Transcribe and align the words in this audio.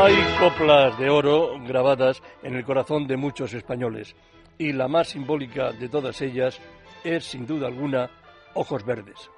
Hay 0.00 0.14
coplas 0.38 0.96
de 0.96 1.10
oro 1.10 1.58
grabadas 1.66 2.22
en 2.44 2.54
el 2.54 2.64
corazón 2.64 3.08
de 3.08 3.16
muchos 3.16 3.52
españoles 3.52 4.14
y 4.56 4.72
la 4.72 4.86
más 4.86 5.08
simbólica 5.08 5.72
de 5.72 5.88
todas 5.88 6.22
ellas 6.22 6.60
es, 7.02 7.24
sin 7.24 7.44
duda 7.44 7.66
alguna, 7.66 8.08
Ojos 8.54 8.84
Verdes. 8.84 9.28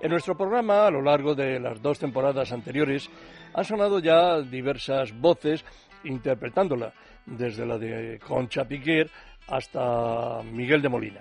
En 0.00 0.10
nuestro 0.10 0.36
programa, 0.36 0.84
a 0.84 0.90
lo 0.90 1.00
largo 1.00 1.36
de 1.36 1.60
las 1.60 1.80
dos 1.80 2.00
temporadas 2.00 2.50
anteriores, 2.50 3.08
han 3.54 3.64
sonado 3.64 4.00
ya 4.00 4.40
diversas 4.40 5.16
voces 5.16 5.64
interpretándola, 6.02 6.92
desde 7.24 7.64
la 7.64 7.78
de 7.78 8.18
Concha 8.18 8.64
Piquer 8.64 9.08
hasta 9.46 10.42
Miguel 10.42 10.82
de 10.82 10.88
Molina. 10.88 11.20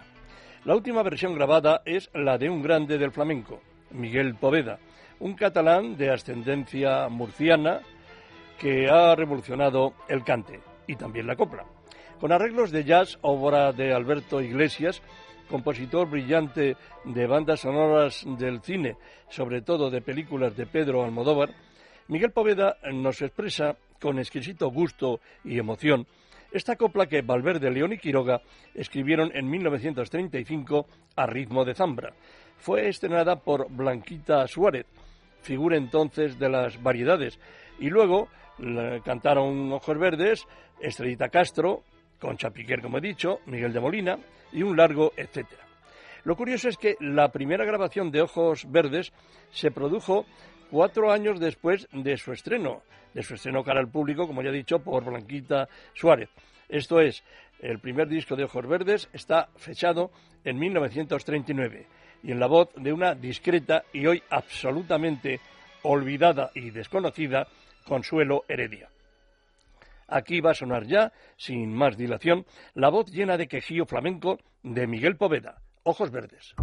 La 0.66 0.76
última 0.76 1.04
versión 1.04 1.36
grabada 1.36 1.84
es 1.86 2.10
la 2.16 2.40
de 2.40 2.50
un 2.50 2.64
grande 2.64 2.98
del 2.98 3.12
flamenco, 3.12 3.62
Miguel 3.92 4.34
Poveda, 4.34 4.80
un 5.20 5.36
catalán 5.36 5.96
de 5.96 6.10
ascendencia 6.10 7.08
murciana, 7.08 7.82
que 8.60 8.90
ha 8.90 9.16
revolucionado 9.16 9.94
el 10.08 10.24
cante 10.24 10.60
y 10.88 10.96
también 10.96 11.28
la 11.28 11.36
copla. 11.36 11.66
Con 12.20 12.32
arreglos 12.32 12.72
de 12.72 12.84
jazz, 12.84 13.18
obra 13.22 13.72
de 13.72 13.94
Alberto 13.94 14.42
Iglesias, 14.42 15.02
compositor 15.50 16.10
brillante 16.10 16.76
de 17.06 17.28
bandas 17.28 17.62
sonoras 17.62 18.24
del 18.38 18.62
cine, 18.62 18.98
sobre 19.30 19.62
todo 19.62 19.90
de 19.90 20.02
películas 20.02 20.56
de 20.56 20.66
Pedro 20.66 21.04
Almodóvar, 21.04 21.50
Miguel 22.08 22.32
Poveda 22.32 22.78
nos 22.92 23.22
expresa 23.22 23.78
con 24.00 24.20
exquisito 24.20 24.70
gusto 24.70 25.20
y 25.44 25.58
emoción 25.60 26.08
esta 26.52 26.76
copla 26.76 27.06
que 27.06 27.22
Valverde 27.22 27.70
León 27.70 27.94
y 27.94 28.00
Quiroga 28.00 28.42
escribieron 28.74 29.32
en 29.36 29.48
1935 29.50 30.88
a 31.16 31.26
ritmo 31.28 31.64
de 31.64 31.76
zambra. 31.76 32.14
Fue 32.58 32.90
estrenada 32.90 33.36
por 33.36 33.70
Blanquita 33.70 34.48
Suárez, 34.48 34.88
figura 35.42 35.78
entonces 35.78 36.40
de 36.40 36.50
las 36.50 36.82
variedades, 36.82 37.40
y 37.80 37.90
luego 37.90 38.30
cantaron 39.04 39.72
Ojos 39.72 39.98
Verdes, 39.98 40.48
Estrellita 40.80 41.30
Castro, 41.30 41.84
Concha 42.20 42.50
Piquer, 42.50 42.82
como 42.82 42.98
he 42.98 43.02
dicho, 43.02 43.40
Miguel 43.46 43.74
de 43.74 43.80
Molina 43.80 44.20
y 44.52 44.64
un 44.64 44.76
largo 44.76 45.14
etcétera. 45.16 45.64
Lo 46.24 46.36
curioso 46.36 46.68
es 46.68 46.78
que 46.78 46.96
la 47.00 47.30
primera 47.30 47.66
grabación 47.66 48.12
de 48.12 48.22
Ojos 48.22 48.70
Verdes 48.70 49.14
se 49.52 49.72
produjo 49.72 50.26
cuatro 50.70 51.12
años 51.12 51.40
después 51.40 51.88
de 51.92 52.18
su 52.18 52.34
estreno, 52.34 52.82
de 53.14 53.24
su 53.24 53.36
estreno 53.36 53.64
cara 53.64 53.80
al 53.80 53.90
público, 53.90 54.28
como 54.28 54.42
ya 54.42 54.50
he 54.50 54.54
dicho, 54.54 54.80
por 54.80 55.06
Blanquita 55.06 55.70
Suárez. 55.94 56.30
Esto 56.68 57.00
es, 57.00 57.24
el 57.62 57.80
primer 57.80 58.08
disco 58.08 58.36
de 58.36 58.44
Ojos 58.44 58.68
Verdes 58.68 59.10
está 59.14 59.50
fechado 59.56 60.12
en 60.44 60.60
1939 60.60 61.88
y 62.24 62.32
en 62.32 62.40
la 62.40 62.48
voz 62.48 62.70
de 62.76 62.94
una 62.94 63.16
discreta 63.16 63.84
y 63.94 64.06
hoy 64.06 64.22
absolutamente 64.30 65.40
olvidada 65.84 66.52
y 66.54 66.70
desconocida 66.70 67.48
Consuelo 67.90 68.46
Heredia. 68.48 68.88
Aquí 70.08 70.42
va 70.42 70.52
a 70.52 70.54
sonar 70.54 70.86
ya, 70.86 71.12
sin 71.38 71.74
más 71.74 71.98
dilación, 71.98 72.46
la 72.76 72.90
voz 72.90 73.12
llena 73.12 73.36
de 73.36 73.48
quejío 73.48 73.86
flamenco 73.88 74.38
de 74.62 74.86
Miguel 74.86 75.18
Poveda, 75.18 75.62
Ojos 75.84 76.12
Verdes. 76.12 76.54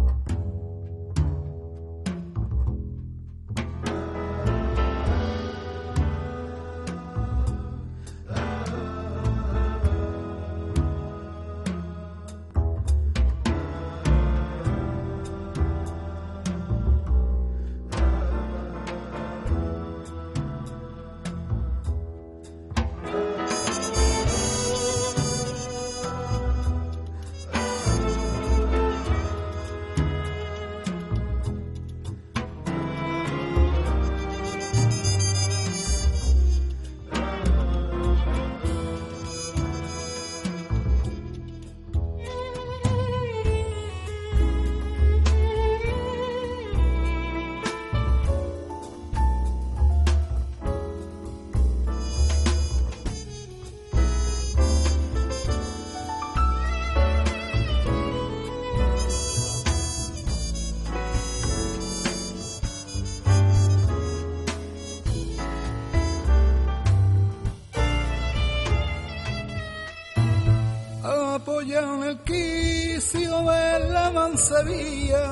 Mansevilla. 74.47 75.25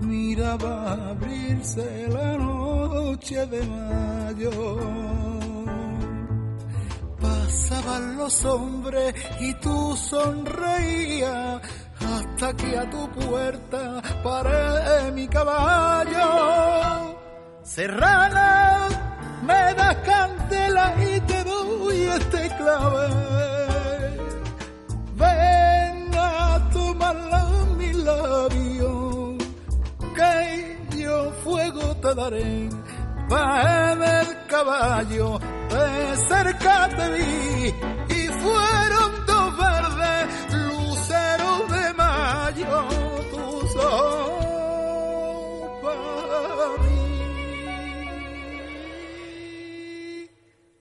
Miraba 0.00 1.10
abrirse 1.10 2.08
la 2.08 2.36
noche 2.36 3.46
de 3.46 3.62
mayo. 3.62 4.50
Pasaban 7.20 8.16
los 8.16 8.44
hombres 8.44 9.14
y 9.40 9.54
tú 9.54 9.96
sonreías 9.96 11.62
hasta 12.00 12.52
que 12.54 12.78
a 12.78 12.90
tu 12.90 13.08
puerta 13.10 14.02
paré 14.22 15.12
mi 15.12 15.28
caballo. 15.28 17.16
Serrana, 17.62 18.88
me 19.42 19.74
das 19.74 19.96
candela 19.98 20.94
y 20.98 21.20
te 21.20 21.44
doy 21.44 22.02
este 22.02 22.48
clave. 22.56 23.51
Te 32.02 32.14
daré. 32.14 32.68
Va 33.32 33.92
en 33.92 34.02
el 34.02 34.28
caballo, 34.48 35.38
de 35.38 36.16
cerca 36.28 36.88
te 36.96 37.06
vi 37.14 37.74
y 38.18 38.20
fueron 38.42 39.10
dos 39.26 39.56
verdes 39.56 40.22
luceros 40.52 41.60
de 41.76 41.94
mayo, 41.94 42.72
tus 43.32 43.76
ojos 43.76 44.42
para 45.84 46.66
mí. 46.82 47.04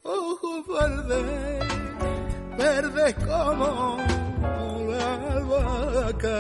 Ojos 0.04 0.60
verdes, 0.76 1.68
verdes 2.58 3.14
como 3.28 3.98
la 4.90 5.08
albahaca, 5.36 6.40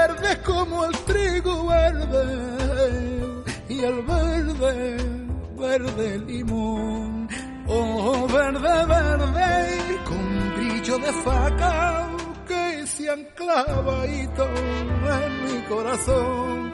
verdes 0.00 0.38
como 0.38 0.84
el 0.86 0.96
trigo 1.08 1.66
verde 1.66 2.24
y 3.68 3.80
el 3.80 4.02
verde, 4.02 4.96
verde 5.58 6.18
limón. 6.18 7.28
Oh, 7.66 8.26
verde, 8.26 8.86
verde, 8.94 9.98
con 10.08 10.24
brillo 10.56 10.98
de 10.98 11.12
faca 11.24 12.08
que 12.48 12.86
se 12.86 13.10
anclava 13.10 14.06
y 14.06 14.20
en 15.18 15.32
mi 15.44 15.62
corazón. 15.68 16.72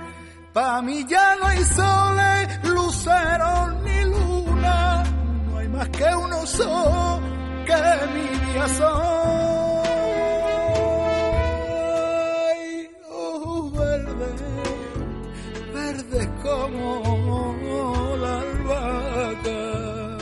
Pa' 0.53 0.81
mí 0.83 1.05
ya 1.07 1.37
no 1.37 1.47
hay 1.47 1.63
soles, 1.79 2.65
lucero 2.65 3.55
ni 3.85 4.05
luna, 4.05 5.05
no 5.47 5.59
hay 5.59 5.69
más 5.69 5.89
que 5.91 6.09
uno 6.25 6.47
solo 6.47 7.21
que 7.67 7.83
mi 8.15 8.53
día. 8.53 9.66
Como 16.71 18.17
la 18.17 18.41
albahaca, 18.41 20.19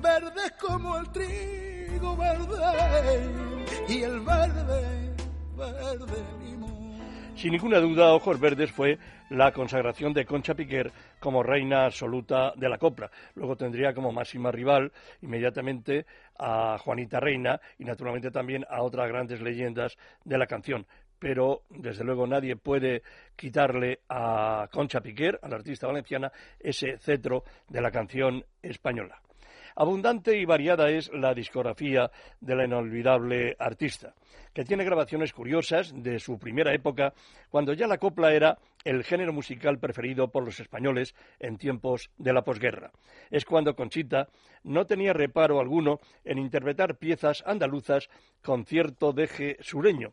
verdes 0.00 0.52
como 0.60 0.98
el 0.98 1.10
trigo 1.10 2.16
verde 2.16 3.30
y 3.88 4.02
el 4.02 4.20
verde, 4.20 5.14
verde. 5.56 6.40
Sin 7.40 7.52
ninguna 7.52 7.78
duda, 7.78 8.12
Ojos 8.12 8.38
Verdes 8.38 8.70
fue 8.70 8.98
la 9.30 9.50
consagración 9.50 10.12
de 10.12 10.26
Concha 10.26 10.54
Piquer 10.54 10.92
como 11.18 11.42
reina 11.42 11.86
absoluta 11.86 12.52
de 12.54 12.68
la 12.68 12.76
copla. 12.76 13.10
Luego 13.34 13.56
tendría 13.56 13.94
como 13.94 14.12
máxima 14.12 14.52
rival 14.52 14.92
inmediatamente 15.22 16.04
a 16.38 16.76
Juanita 16.78 17.18
Reina 17.18 17.58
y 17.78 17.84
naturalmente 17.84 18.30
también 18.30 18.66
a 18.68 18.82
otras 18.82 19.08
grandes 19.08 19.40
leyendas 19.40 19.96
de 20.22 20.36
la 20.36 20.46
canción. 20.46 20.86
Pero 21.20 21.62
desde 21.68 22.02
luego 22.02 22.26
nadie 22.26 22.56
puede 22.56 23.02
quitarle 23.36 24.00
a 24.08 24.68
Concha 24.72 25.00
Piquer, 25.00 25.38
a 25.42 25.48
la 25.48 25.56
artista 25.56 25.86
valenciana, 25.86 26.32
ese 26.58 26.98
cetro 26.98 27.44
de 27.68 27.80
la 27.80 27.92
canción 27.92 28.44
española. 28.62 29.20
Abundante 29.76 30.36
y 30.36 30.44
variada 30.44 30.90
es 30.90 31.10
la 31.12 31.32
discografía 31.32 32.10
de 32.40 32.56
la 32.56 32.64
inolvidable 32.64 33.54
artista, 33.58 34.14
que 34.52 34.64
tiene 34.64 34.84
grabaciones 34.84 35.32
curiosas 35.32 35.92
de 35.94 36.18
su 36.18 36.38
primera 36.38 36.74
época, 36.74 37.12
cuando 37.50 37.72
ya 37.72 37.86
la 37.86 37.98
copla 37.98 38.32
era 38.32 38.58
el 38.84 39.04
género 39.04 39.32
musical 39.32 39.78
preferido 39.78 40.28
por 40.28 40.44
los 40.44 40.58
españoles 40.58 41.14
en 41.38 41.56
tiempos 41.56 42.10
de 42.18 42.32
la 42.32 42.42
posguerra. 42.42 42.90
Es 43.30 43.44
cuando 43.44 43.76
Conchita 43.76 44.28
no 44.64 44.86
tenía 44.86 45.12
reparo 45.12 45.60
alguno 45.60 46.00
en 46.24 46.38
interpretar 46.38 46.96
piezas 46.96 47.44
andaluzas 47.46 48.08
con 48.42 48.64
cierto 48.64 49.12
deje 49.12 49.56
sureño, 49.60 50.12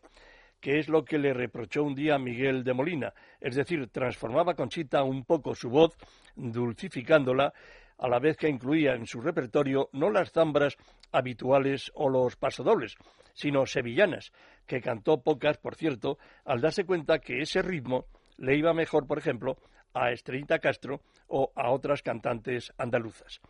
que 0.60 0.78
es 0.78 0.88
lo 0.88 1.04
que 1.04 1.18
le 1.18 1.32
reprochó 1.32 1.84
un 1.84 1.94
día 1.94 2.18
Miguel 2.18 2.64
de 2.64 2.74
Molina, 2.74 3.14
es 3.40 3.54
decir, 3.54 3.88
transformaba 3.88 4.54
Conchita 4.54 5.02
un 5.02 5.24
poco 5.24 5.54
su 5.54 5.70
voz, 5.70 5.96
dulcificándola, 6.36 7.52
a 7.98 8.08
la 8.08 8.18
vez 8.18 8.36
que 8.36 8.48
incluía 8.48 8.94
en 8.94 9.06
su 9.06 9.20
repertorio 9.20 9.88
no 9.92 10.10
las 10.10 10.30
zambras 10.30 10.76
habituales 11.10 11.90
o 11.94 12.08
los 12.08 12.36
pasodobles, 12.36 12.96
sino 13.34 13.66
sevillanas, 13.66 14.32
que 14.66 14.80
cantó 14.80 15.22
pocas, 15.22 15.58
por 15.58 15.74
cierto, 15.74 16.18
al 16.44 16.60
darse 16.60 16.84
cuenta 16.84 17.18
que 17.18 17.40
ese 17.40 17.62
ritmo 17.62 18.06
le 18.36 18.56
iba 18.56 18.72
mejor, 18.72 19.06
por 19.06 19.18
ejemplo, 19.18 19.58
a 19.94 20.12
Estrellita 20.12 20.58
Castro 20.58 21.00
o 21.26 21.52
a 21.56 21.70
otras 21.70 22.02
cantantes 22.02 22.72
andaluzas. 22.78 23.40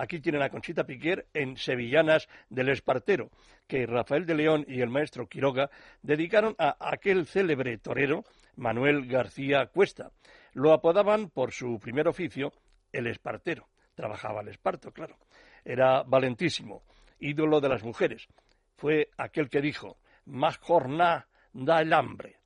Aquí 0.00 0.18
tienen 0.18 0.40
a 0.40 0.48
Conchita 0.48 0.84
Piquer 0.84 1.26
en 1.34 1.58
Sevillanas 1.58 2.26
del 2.48 2.70
Espartero, 2.70 3.30
que 3.66 3.84
Rafael 3.84 4.24
de 4.24 4.34
León 4.34 4.64
y 4.66 4.80
el 4.80 4.88
maestro 4.88 5.28
Quiroga 5.28 5.70
dedicaron 6.00 6.54
a 6.58 6.74
aquel 6.80 7.26
célebre 7.26 7.76
torero, 7.76 8.24
Manuel 8.56 9.06
García 9.06 9.66
Cuesta. 9.66 10.10
Lo 10.54 10.72
apodaban 10.72 11.28
por 11.28 11.52
su 11.52 11.78
primer 11.78 12.08
oficio, 12.08 12.50
el 12.92 13.08
Espartero 13.08 13.68
trabajaba 13.94 14.40
el 14.40 14.48
esparto, 14.48 14.90
claro. 14.90 15.18
Era 15.62 16.02
valentísimo, 16.02 16.82
ídolo 17.18 17.60
de 17.60 17.68
las 17.68 17.82
mujeres. 17.82 18.26
Fue 18.76 19.10
aquel 19.18 19.50
que 19.50 19.60
dijo, 19.60 19.98
más 20.24 20.56
jornada 20.56 21.28
da 21.52 21.82
el 21.82 21.92
hambre. 21.92 22.38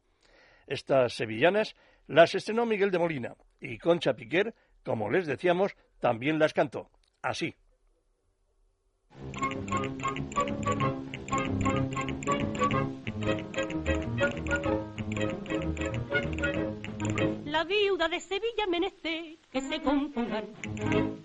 Estas 0.67 1.13
sevillanas 1.13 1.77
las 2.09 2.35
estrenó 2.35 2.67
Miguel 2.67 2.91
de 2.91 2.99
Molina 2.99 3.37
y 3.61 3.79
Concha 3.79 4.15
Piquer, 4.15 4.53
como 4.85 5.09
les 5.09 5.27
decíamos, 5.29 5.77
también 6.01 6.41
las 6.41 6.53
cantó. 6.53 6.91
Así. 7.25 7.55
La 17.47 17.65
viuda 17.65 18.09
de 18.09 18.21
Sevilla 18.21 18.67
menester 18.69 19.39
que 19.51 19.63
se 19.63 19.81
compongan 19.81 21.24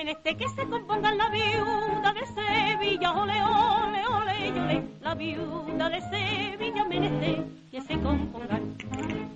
Meneste 0.00 0.34
que 0.34 0.48
se 0.48 0.66
compongan 0.66 1.18
la 1.18 1.28
viuda 1.28 2.14
de 2.14 2.24
Sevilla, 2.24 3.12
ole, 3.12 3.44
ole, 3.44 4.06
ole, 4.06 4.50
ole, 4.50 4.82
la 5.02 5.14
viuda 5.14 5.90
de 5.90 6.00
Sevilla, 6.00 6.84
meneste 6.86 7.44
que 7.70 7.82
se 7.82 8.00
compongan. 8.00 8.78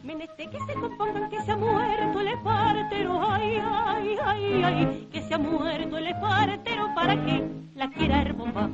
Meneste 0.02 0.48
que 0.48 0.58
se 0.60 0.72
compongan 0.72 1.28
que 1.28 1.42
se 1.42 1.52
ha 1.52 1.56
muerto 1.56 2.18
el 2.18 2.28
espartero, 2.28 3.30
ay, 3.30 3.60
ay, 3.62 4.16
ay, 4.24 4.62
ay, 4.64 5.08
que 5.12 5.20
se 5.20 5.34
ha 5.34 5.38
muerto 5.38 5.98
el 5.98 6.06
espartero 6.06 6.94
para 6.94 7.14
que 7.22 7.46
la 7.74 7.90
quiera 7.90 8.22
el 8.22 8.32
bomba. 8.32 8.70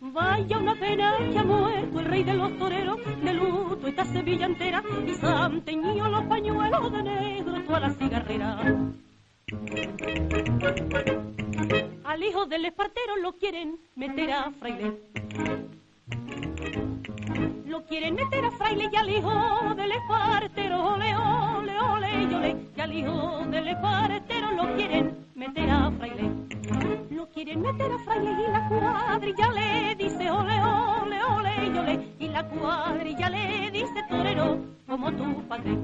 Vaya 0.00 0.56
una 0.56 0.76
pena 0.76 1.12
que 1.30 1.38
ha 1.38 1.44
muerto 1.44 2.00
el 2.00 2.06
rey 2.06 2.24
de 2.24 2.32
los 2.32 2.56
toreros, 2.56 2.98
de 3.22 3.34
luto 3.34 3.86
esta 3.86 4.06
Sevilla 4.06 4.46
entera, 4.46 4.82
y 5.06 5.12
se 5.12 5.26
han 5.26 5.60
teñido 5.60 6.08
los 6.08 6.24
pañuelos 6.24 6.90
de 6.90 7.02
negro 7.02 7.64
toda 7.66 7.80
la 7.80 7.90
cigarrera. 7.90 8.62
Al 12.02 12.24
hijo 12.24 12.46
del 12.46 12.64
espartero 12.64 13.14
lo 13.22 13.34
quieren 13.34 13.78
meter 13.94 14.32
a 14.32 14.50
fraile. 14.50 14.98
Lo 17.64 17.84
quieren 17.84 18.16
meter 18.16 18.44
a 18.44 18.50
fraile 18.50 18.90
y 18.92 18.96
al 18.96 19.08
hijo 19.08 19.74
del 19.76 19.92
espartero, 19.92 20.94
ole, 20.94 21.14
ole, 21.14 21.78
ole, 21.78 22.34
ole, 22.34 22.56
y 22.76 22.80
al 22.80 22.92
hijo 22.92 23.46
del 23.48 23.68
espartero 23.68 24.50
lo 24.50 24.74
quieren 24.74 25.16
meter 25.36 25.70
a 25.70 25.92
fraile. 25.92 26.28
Lo 27.10 27.28
quieren 27.28 27.62
meter 27.62 27.92
a 27.92 27.98
fraile 28.00 28.32
y 28.32 28.50
la 28.50 28.68
cuadrilla 28.68 29.52
le 29.52 29.94
dice, 29.94 30.28
ole, 30.28 30.60
ole, 30.60 31.22
ole, 31.22 31.78
ole, 31.78 32.08
y 32.18 32.28
la 32.30 32.48
cuadrilla 32.48 33.30
le 33.30 33.70
dice, 33.70 34.02
torero, 34.10 34.58
como 34.88 35.12
tu 35.12 35.46
padre. 35.46 35.78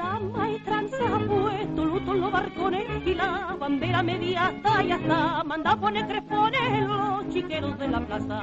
La 0.00 0.18
maestranza 0.18 0.96
puesto 1.28 1.84
luto 1.84 2.14
en 2.14 2.20
los 2.22 2.32
barcones 2.32 2.86
y 3.04 3.14
la 3.14 3.54
bandera 3.58 4.02
media 4.02 4.46
hasta 4.46 4.82
y 4.82 4.92
hasta 4.92 5.44
manda 5.44 5.76
poner 5.76 6.06
crepones 6.06 6.60
en 6.62 6.88
los 6.88 7.28
chiqueros 7.28 7.78
de 7.78 7.88
la 7.88 8.00
plaza. 8.00 8.42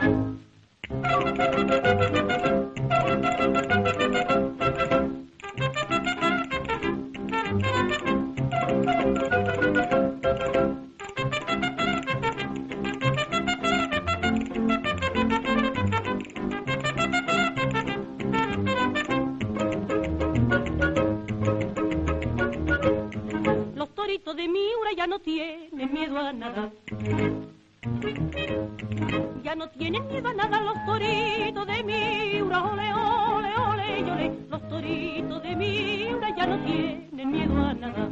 Ya 29.44 29.56
no 29.56 29.69
tienen 29.69 30.07
miedo 30.07 30.30
a 30.30 30.33
nada 30.33 30.61
los 30.61 30.85
toritos 30.85 31.68
de 31.68 31.83
Miura, 31.83 32.64
ole, 32.64 32.94
ole, 32.94 33.57
ole, 33.57 34.11
ole. 34.11 34.31
Los 34.49 34.68
toritos 34.69 35.44
de 35.44 35.56
Miura 35.56 36.35
ya 36.35 36.45
no 36.47 36.57
tienen 36.59 37.31
miedo 37.31 37.66
a 37.66 37.73
nada. 37.73 38.09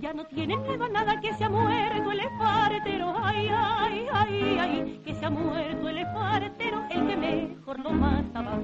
Ya 0.00 0.12
no 0.12 0.24
tienen 0.26 0.62
miedo 0.62 0.84
a 0.84 0.88
nada 0.88 1.20
que 1.20 1.34
se 1.34 1.44
ha 1.44 1.50
muerto 1.50 2.12
el 2.12 2.20
espartero, 2.20 3.14
ay, 3.22 3.48
ay, 3.52 4.06
ay, 4.12 4.58
ay, 4.60 5.00
que 5.04 5.14
se 5.14 5.26
ha 5.26 5.30
muerto 5.30 5.88
el 5.88 5.98
espartero, 5.98 6.84
el 6.90 7.06
que 7.06 7.16
mejor 7.16 7.80
lo 7.80 7.90
mataba 7.90 8.58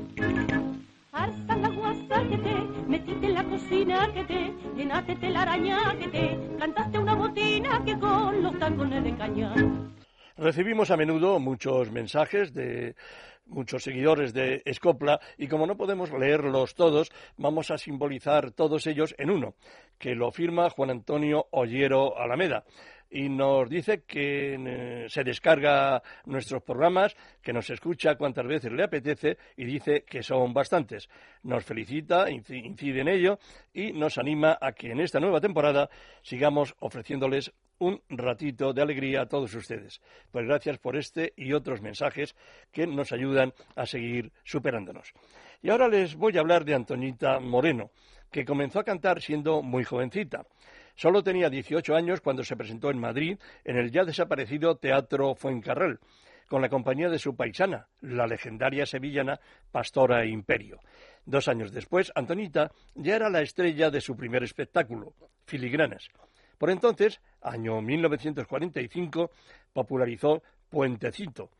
la 1.64 1.68
guasa 1.68 2.28
que 2.28 2.36
te 2.38 2.54
metiste 2.88 3.26
en 3.26 3.34
la 3.34 3.44
cocina 3.44 4.10
que 4.12 4.24
te 4.24 4.54
llenaste 4.76 5.30
la 5.30 5.42
araña 5.42 5.78
que 5.98 6.08
te 6.08 6.38
plantaste 6.56 6.98
una 6.98 7.14
botina 7.14 7.82
que 7.84 7.98
con 7.98 8.42
los 8.42 8.58
tacones 8.58 9.04
de 9.04 9.16
caña. 9.16 9.54
Recibimos 10.36 10.90
a 10.90 10.96
menudo 10.96 11.38
muchos 11.38 11.92
mensajes 11.92 12.52
de 12.52 12.96
muchos 13.46 13.84
seguidores 13.84 14.34
de 14.34 14.62
Escopla 14.64 15.20
y 15.38 15.46
como 15.46 15.64
no 15.64 15.76
podemos 15.76 16.10
leerlos 16.10 16.74
todos, 16.74 17.12
vamos 17.36 17.70
a 17.70 17.78
simbolizar 17.78 18.50
todos 18.50 18.88
ellos 18.88 19.14
en 19.16 19.30
uno, 19.30 19.54
que 19.96 20.16
lo 20.16 20.32
firma 20.32 20.70
Juan 20.70 20.90
Antonio 20.90 21.46
Ollero 21.52 22.18
Alameda 22.18 22.64
y 23.14 23.28
nos 23.28 23.70
dice 23.70 24.02
que 24.02 24.56
eh, 24.58 25.06
se 25.08 25.22
descarga 25.22 26.02
nuestros 26.26 26.64
programas, 26.64 27.14
que 27.40 27.52
nos 27.52 27.70
escucha 27.70 28.16
cuantas 28.16 28.44
veces 28.44 28.72
le 28.72 28.82
apetece 28.82 29.38
y 29.56 29.64
dice 29.64 30.02
que 30.02 30.20
son 30.20 30.52
bastantes. 30.52 31.08
Nos 31.44 31.64
felicita, 31.64 32.28
incide 32.28 33.02
en 33.02 33.08
ello 33.08 33.38
y 33.72 33.92
nos 33.92 34.18
anima 34.18 34.58
a 34.60 34.72
que 34.72 34.90
en 34.90 35.00
esta 35.00 35.20
nueva 35.20 35.40
temporada 35.40 35.88
sigamos 36.22 36.74
ofreciéndoles 36.80 37.52
un 37.78 38.02
ratito 38.08 38.72
de 38.72 38.82
alegría 38.82 39.22
a 39.22 39.28
todos 39.28 39.54
ustedes. 39.54 40.00
Pues 40.32 40.44
gracias 40.44 40.78
por 40.78 40.96
este 40.96 41.32
y 41.36 41.52
otros 41.52 41.80
mensajes 41.82 42.34
que 42.72 42.84
nos 42.84 43.12
ayudan 43.12 43.52
a 43.76 43.86
seguir 43.86 44.32
superándonos. 44.42 45.12
Y 45.62 45.70
ahora 45.70 45.86
les 45.86 46.16
voy 46.16 46.36
a 46.36 46.40
hablar 46.40 46.64
de 46.64 46.74
Antonita 46.74 47.38
Moreno, 47.38 47.92
que 48.32 48.44
comenzó 48.44 48.80
a 48.80 48.84
cantar 48.84 49.22
siendo 49.22 49.62
muy 49.62 49.84
jovencita. 49.84 50.44
Solo 50.94 51.22
tenía 51.22 51.50
18 51.50 51.94
años 51.94 52.20
cuando 52.20 52.44
se 52.44 52.56
presentó 52.56 52.90
en 52.90 53.00
Madrid 53.00 53.38
en 53.64 53.76
el 53.76 53.90
ya 53.90 54.04
desaparecido 54.04 54.76
Teatro 54.76 55.34
Fuencarral, 55.34 55.98
con 56.48 56.62
la 56.62 56.68
compañía 56.68 57.08
de 57.08 57.18
su 57.18 57.34
paisana, 57.34 57.88
la 58.00 58.26
legendaria 58.26 58.86
sevillana 58.86 59.40
Pastora 59.72 60.24
Imperio. 60.24 60.78
Dos 61.26 61.48
años 61.48 61.72
después, 61.72 62.12
Antonita 62.14 62.70
ya 62.94 63.16
era 63.16 63.30
la 63.30 63.40
estrella 63.40 63.90
de 63.90 64.00
su 64.00 64.16
primer 64.16 64.44
espectáculo, 64.44 65.14
Filigranas. 65.46 66.08
Por 66.58 66.70
entonces, 66.70 67.20
año 67.40 67.80
1945, 67.80 69.30
popularizó 69.72 70.42
Puentecito, 70.68 71.50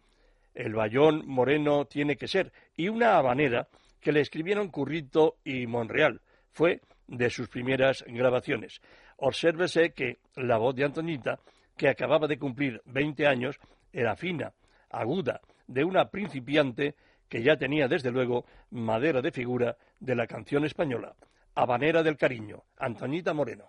El 0.54 0.74
Bayón 0.74 1.24
Moreno 1.26 1.86
tiene 1.86 2.16
que 2.16 2.28
ser, 2.28 2.52
y 2.76 2.88
una 2.88 3.16
habanera 3.16 3.68
que 4.00 4.12
le 4.12 4.20
escribieron 4.20 4.68
Currito 4.68 5.36
y 5.44 5.66
Monreal. 5.66 6.20
Fue 6.52 6.80
de 7.08 7.30
sus 7.30 7.48
primeras 7.48 8.04
grabaciones. 8.06 8.80
Obsérvese 9.18 9.92
que 9.92 10.18
la 10.36 10.58
voz 10.58 10.74
de 10.74 10.84
Antonita, 10.84 11.38
que 11.76 11.88
acababa 11.88 12.26
de 12.26 12.38
cumplir 12.38 12.82
20 12.86 13.26
años, 13.26 13.58
era 13.92 14.16
fina, 14.16 14.52
aguda, 14.90 15.40
de 15.66 15.84
una 15.84 16.10
principiante 16.10 16.94
que 17.28 17.42
ya 17.42 17.56
tenía 17.56 17.88
desde 17.88 18.10
luego 18.10 18.44
madera 18.70 19.20
de 19.22 19.32
figura 19.32 19.76
de 19.98 20.14
la 20.14 20.26
canción 20.26 20.64
española. 20.64 21.14
Habanera 21.54 22.02
del 22.02 22.16
Cariño, 22.16 22.64
Antonita 22.76 23.32
Moreno. 23.32 23.64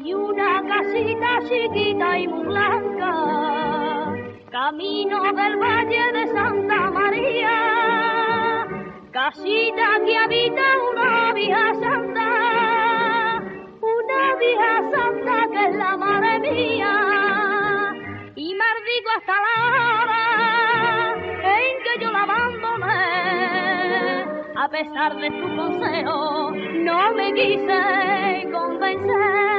Hay 0.00 0.14
una 0.14 0.62
casita 0.62 1.40
chiquita 1.48 2.18
y 2.18 2.28
muy 2.28 2.46
blanca, 2.46 4.14
camino 4.50 5.32
del 5.32 5.56
Valle 5.56 6.12
de 6.12 6.28
Santa 6.32 6.90
María, 6.92 8.66
casita 9.10 9.98
que 10.06 10.16
habita 10.16 10.62
una 10.92 11.32
vieja 11.32 11.74
santa, 11.74 13.42
una 13.80 14.36
vieja 14.38 14.90
santa 14.92 15.48
que 15.52 15.66
es 15.66 15.74
la 15.74 15.96
madre 15.96 16.38
mía, 16.38 17.92
y 18.36 18.54
maldigo 18.54 19.10
hasta 19.16 19.34
la 19.46 19.54
hora 19.98 20.24
en 21.42 21.74
que 21.82 22.04
yo 22.04 22.12
la 22.12 22.22
abandoné, 22.22 23.04
a 24.56 24.68
pesar 24.68 25.16
de 25.16 25.28
su 25.40 25.56
consejo, 25.56 26.52
no 26.84 27.12
me 27.14 27.32
quise 27.34 28.48
convencer. 28.52 29.57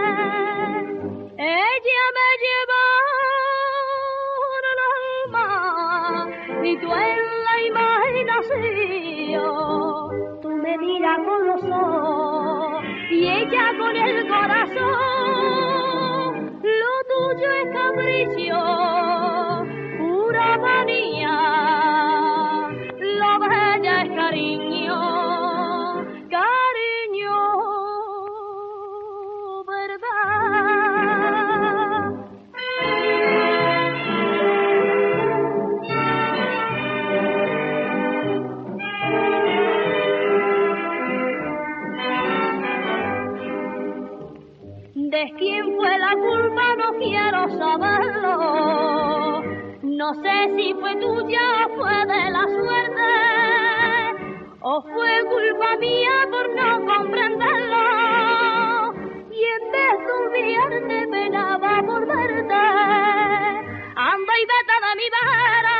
Y 6.69 6.77
tú 6.77 6.93
en 6.93 7.17
la 7.45 7.61
imaginación. 7.67 10.39
Tú 10.41 10.49
me 10.49 10.77
miras 10.77 11.17
con 11.25 11.47
los 11.47 11.63
ojos 11.63 12.83
y 13.09 13.27
ella 13.27 13.73
con 13.79 13.95
el 13.95 14.27
corazón. 14.27 14.79
Lo 16.61 17.03
tuyo 17.11 17.51
es 17.51 17.69
capricho, 17.73 18.59
No 50.09 50.15
sé 50.23 50.37
si 50.55 50.73
fue 50.73 50.95
tuya 50.95 51.67
o 51.67 51.69
fue 51.75 51.97
de 52.07 52.31
la 52.31 52.41
suerte. 52.41 53.11
O 54.59 54.81
fue 54.81 55.23
culpa 55.25 55.77
mía 55.77 56.27
por 56.31 56.49
no 56.55 56.83
comprenderlo. 56.83 57.85
Y 59.29 59.43
en 59.43 59.71
vez 59.71 59.97
de 60.03 60.11
olvidarte 60.11 61.07
penaba 61.11 61.83
por 61.85 62.07
verte. 62.07 62.55
Anda 63.95 64.33
y 64.41 64.45
vete 64.49 64.75
de 64.81 64.91
mi 64.97 65.07
vera. 65.13 65.77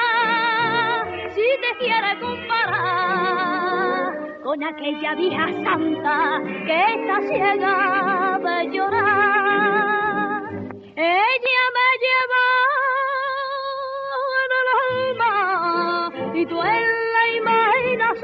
Si 1.34 1.48
te 1.64 1.72
quieres 1.80 2.18
comparar 2.20 4.14
con 4.44 4.64
aquella 4.64 5.12
vieja 5.16 5.48
santa 5.64 6.44
que 6.68 6.78
está 6.94 7.18
ciega 7.30 7.76
de 8.44 8.56
llorar. 8.70 10.44
Ella 10.96 11.64
me 11.78 11.88
lleva 12.04 12.59
y 16.40 16.46
tú 16.46 16.62
en 16.62 16.88
la 17.16 17.28
imaginación. 17.38 18.16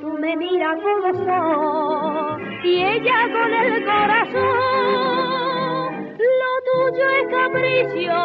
Tú 0.00 0.08
me 0.18 0.36
miras 0.36 0.78
con 0.80 1.02
los 1.02 1.18
ojos 1.28 2.40
y 2.64 2.82
ella 2.82 3.28
con 3.30 3.52
el 3.52 3.84
corazón. 3.84 5.14
Lo 6.40 6.50
tuyo 6.70 7.06
es 7.20 7.26
capricio, 7.28 8.16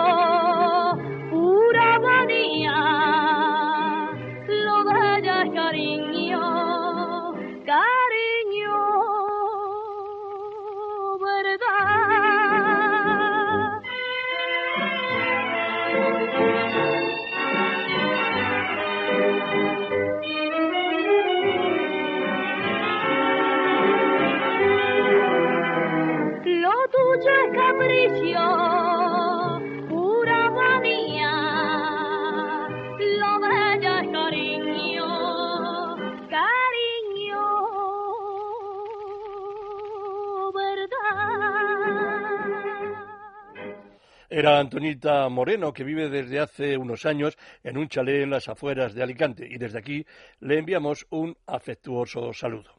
Antonita 44.57 45.29
Moreno, 45.29 45.71
que 45.71 45.83
vive 45.83 46.09
desde 46.09 46.39
hace 46.39 46.77
unos 46.77 47.05
años 47.05 47.37
en 47.63 47.77
un 47.77 47.87
chalet 47.87 48.23
en 48.23 48.31
las 48.31 48.47
afueras 48.49 48.93
de 48.93 49.03
Alicante, 49.03 49.45
y 49.47 49.57
desde 49.57 49.77
aquí 49.77 50.05
le 50.39 50.57
enviamos 50.57 51.05
un 51.11 51.37
afectuoso 51.45 52.33
saludo. 52.33 52.71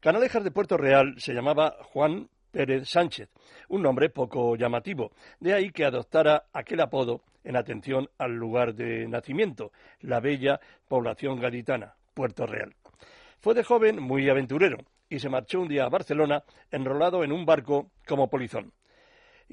Canalejas 0.00 0.44
de 0.44 0.50
Puerto 0.50 0.76
Real 0.76 1.14
se 1.18 1.32
llamaba 1.32 1.76
Juan 1.80 2.28
Pérez 2.50 2.88
Sánchez, 2.88 3.30
un 3.68 3.82
nombre 3.82 4.10
poco 4.10 4.54
llamativo, 4.54 5.12
de 5.40 5.54
ahí 5.54 5.70
que 5.70 5.84
adoptara 5.84 6.44
aquel 6.52 6.80
apodo 6.80 7.22
en 7.42 7.56
atención 7.56 8.08
al 8.18 8.34
lugar 8.34 8.74
de 8.74 9.08
nacimiento, 9.08 9.72
la 10.00 10.20
bella 10.20 10.60
población 10.86 11.40
gaditana, 11.40 11.94
Puerto 12.14 12.46
Real. 12.46 12.74
Fue 13.40 13.54
de 13.54 13.64
joven 13.64 14.00
muy 14.00 14.28
aventurero 14.28 14.76
y 15.08 15.18
se 15.18 15.28
marchó 15.28 15.60
un 15.60 15.68
día 15.68 15.84
a 15.84 15.88
Barcelona 15.88 16.44
enrolado 16.70 17.24
en 17.24 17.32
un 17.32 17.44
barco 17.44 17.90
como 18.06 18.28
polizón 18.28 18.72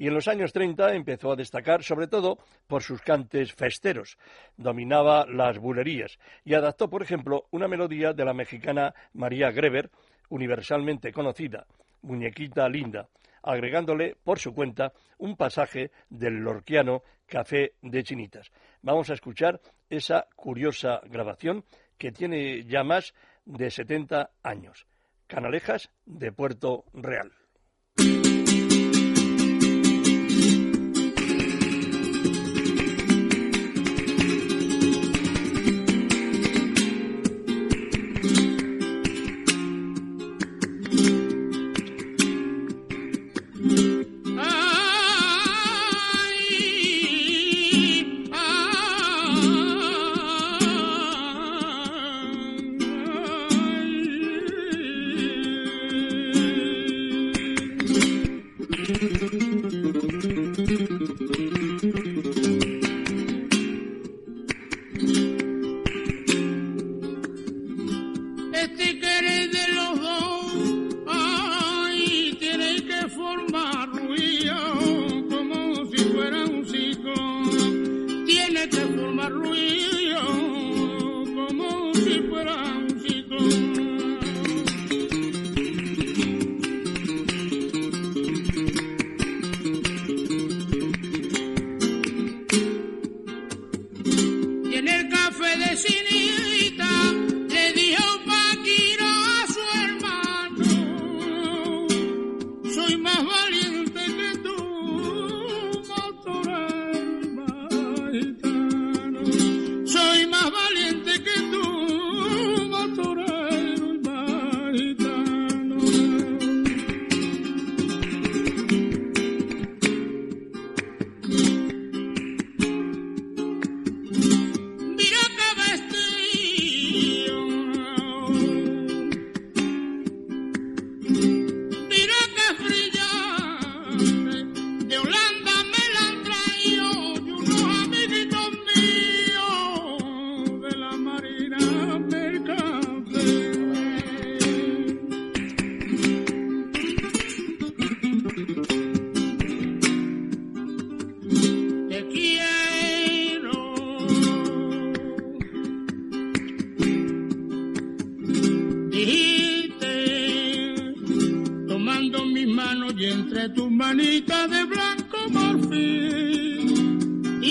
y 0.00 0.08
en 0.08 0.14
los 0.14 0.28
años 0.28 0.54
30 0.54 0.94
empezó 0.94 1.30
a 1.30 1.36
destacar 1.36 1.82
sobre 1.82 2.06
todo 2.06 2.38
por 2.66 2.82
sus 2.82 3.02
cantes 3.02 3.52
festeros. 3.52 4.16
Dominaba 4.56 5.26
las 5.26 5.58
bulerías 5.58 6.18
y 6.42 6.54
adaptó, 6.54 6.88
por 6.88 7.02
ejemplo, 7.02 7.44
una 7.50 7.68
melodía 7.68 8.14
de 8.14 8.24
la 8.24 8.32
mexicana 8.32 8.94
María 9.12 9.50
Greber, 9.50 9.90
universalmente 10.30 11.12
conocida, 11.12 11.66
Muñequita 12.00 12.66
Linda, 12.70 13.10
agregándole 13.42 14.16
por 14.24 14.38
su 14.38 14.54
cuenta 14.54 14.94
un 15.18 15.36
pasaje 15.36 15.90
del 16.08 16.36
lorquiano 16.36 17.02
Café 17.26 17.74
de 17.82 18.02
Chinitas. 18.02 18.50
Vamos 18.80 19.10
a 19.10 19.14
escuchar 19.14 19.60
esa 19.90 20.28
curiosa 20.34 21.02
grabación 21.04 21.62
que 21.98 22.10
tiene 22.10 22.64
ya 22.64 22.84
más 22.84 23.12
de 23.44 23.70
70 23.70 24.30
años. 24.44 24.86
Canalejas 25.26 25.90
de 26.06 26.32
Puerto 26.32 26.86
Real. 26.94 27.39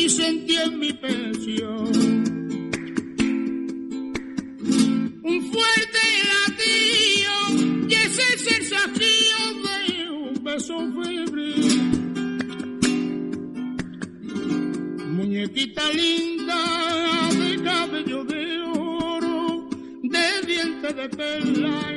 Sentí 0.10 0.56
en 0.56 0.80
mi 0.80 0.92
pecho 0.92 1.70
un 5.22 5.52
fuerte 5.52 6.04
latido 6.34 7.34
y 7.88 7.94
ese 7.94 8.38
sensación 8.40 9.52
de 9.64 10.10
un 10.10 10.44
beso 10.44 10.80
febril. 10.80 11.92
Muñequita 15.16 15.84
linda 15.94 16.62
de 17.40 17.64
cabello 17.64 18.24
de 18.24 18.62
oro, 18.62 19.70
de 20.02 20.48
dientes 20.48 20.96
de 20.96 21.10
perla 21.10 21.90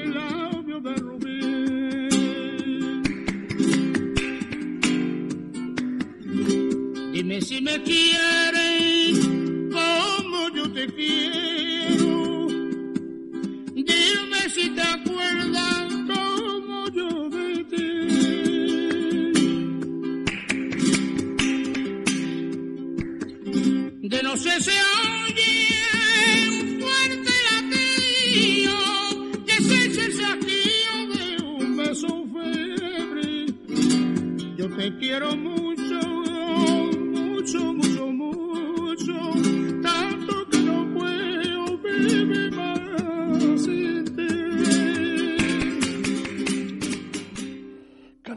Si 7.41 7.63
me 7.63 7.83
quieres 7.83 9.19
como 9.73 10.49
yo 10.55 10.71
te 10.71 10.87
quiero. 10.93 12.47
Dime 13.75 14.51
si 14.55 14.69
te 14.71 14.83
acuerdas 14.83 15.93
como 16.07 16.89
yo 16.91 17.31
de 17.31 17.65
ti. 17.65 17.89
De 24.09 24.23
no 24.23 24.37
sé 24.37 24.61
se 24.61 24.73
oye 24.73 25.63
un 35.21 35.52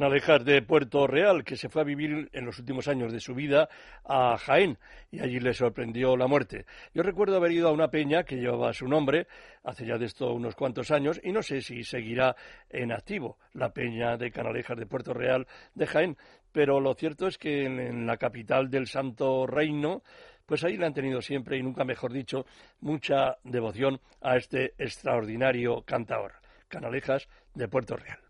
Canalejas 0.05 0.45
de 0.45 0.61
Puerto 0.61 1.07
Real, 1.07 1.43
que 1.43 1.57
se 1.57 1.67
fue 1.67 1.81
a 1.81 1.83
vivir 1.83 2.29
en 2.31 2.45
los 2.45 2.59
últimos 2.59 2.87
años 2.87 3.11
de 3.11 3.19
su 3.19 3.33
vida 3.33 3.67
a 4.03 4.37
Jaén 4.37 4.77
y 5.09 5.19
allí 5.19 5.39
le 5.39 5.51
sorprendió 5.51 6.15
la 6.15 6.27
muerte. 6.27 6.67
Yo 6.93 7.01
recuerdo 7.01 7.37
haber 7.37 7.53
ido 7.53 7.69
a 7.69 7.71
una 7.71 7.87
peña 7.87 8.23
que 8.23 8.35
llevaba 8.35 8.71
su 8.71 8.87
nombre 8.87 9.25
hace 9.63 9.83
ya 9.83 9.97
de 9.97 10.05
esto 10.05 10.31
unos 10.31 10.53
cuantos 10.53 10.91
años 10.91 11.19
y 11.23 11.31
no 11.31 11.41
sé 11.41 11.59
si 11.61 11.83
seguirá 11.83 12.35
en 12.69 12.91
activo 12.91 13.39
la 13.53 13.73
peña 13.73 14.15
de 14.15 14.29
Canalejas 14.29 14.77
de 14.77 14.85
Puerto 14.85 15.11
Real 15.11 15.47
de 15.73 15.87
Jaén, 15.87 16.17
pero 16.51 16.79
lo 16.79 16.93
cierto 16.93 17.25
es 17.25 17.39
que 17.39 17.65
en, 17.65 17.79
en 17.79 18.05
la 18.05 18.17
capital 18.17 18.69
del 18.69 18.85
Santo 18.85 19.47
Reino 19.47 20.03
pues 20.45 20.63
ahí 20.63 20.77
le 20.77 20.85
han 20.85 20.93
tenido 20.93 21.19
siempre, 21.19 21.57
y 21.57 21.63
nunca 21.63 21.83
mejor 21.83 22.13
dicho, 22.13 22.45
mucha 22.79 23.37
devoción 23.43 23.99
a 24.21 24.37
este 24.37 24.75
extraordinario 24.77 25.81
cantaor, 25.81 26.33
Canalejas 26.67 27.27
de 27.55 27.67
Puerto 27.67 27.97
Real. 27.97 28.24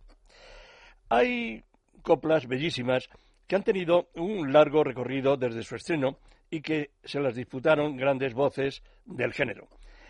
Hay 1.10 1.64
coplas 2.02 2.48
bellísimas 2.48 3.08
que 3.48 3.56
han 3.56 3.64
tenido 3.64 4.10
un 4.16 4.52
largo 4.52 4.84
recorrido 4.84 5.38
desde 5.38 5.62
su 5.64 5.76
estreno 5.76 6.18
y 6.50 6.62
que 6.62 6.92
se 7.04 7.20
las 7.20 7.36
disputaron 7.36 7.96
grandes 7.96 8.34
voces 8.34 8.82
del 9.06 9.34
género. 9.34 9.68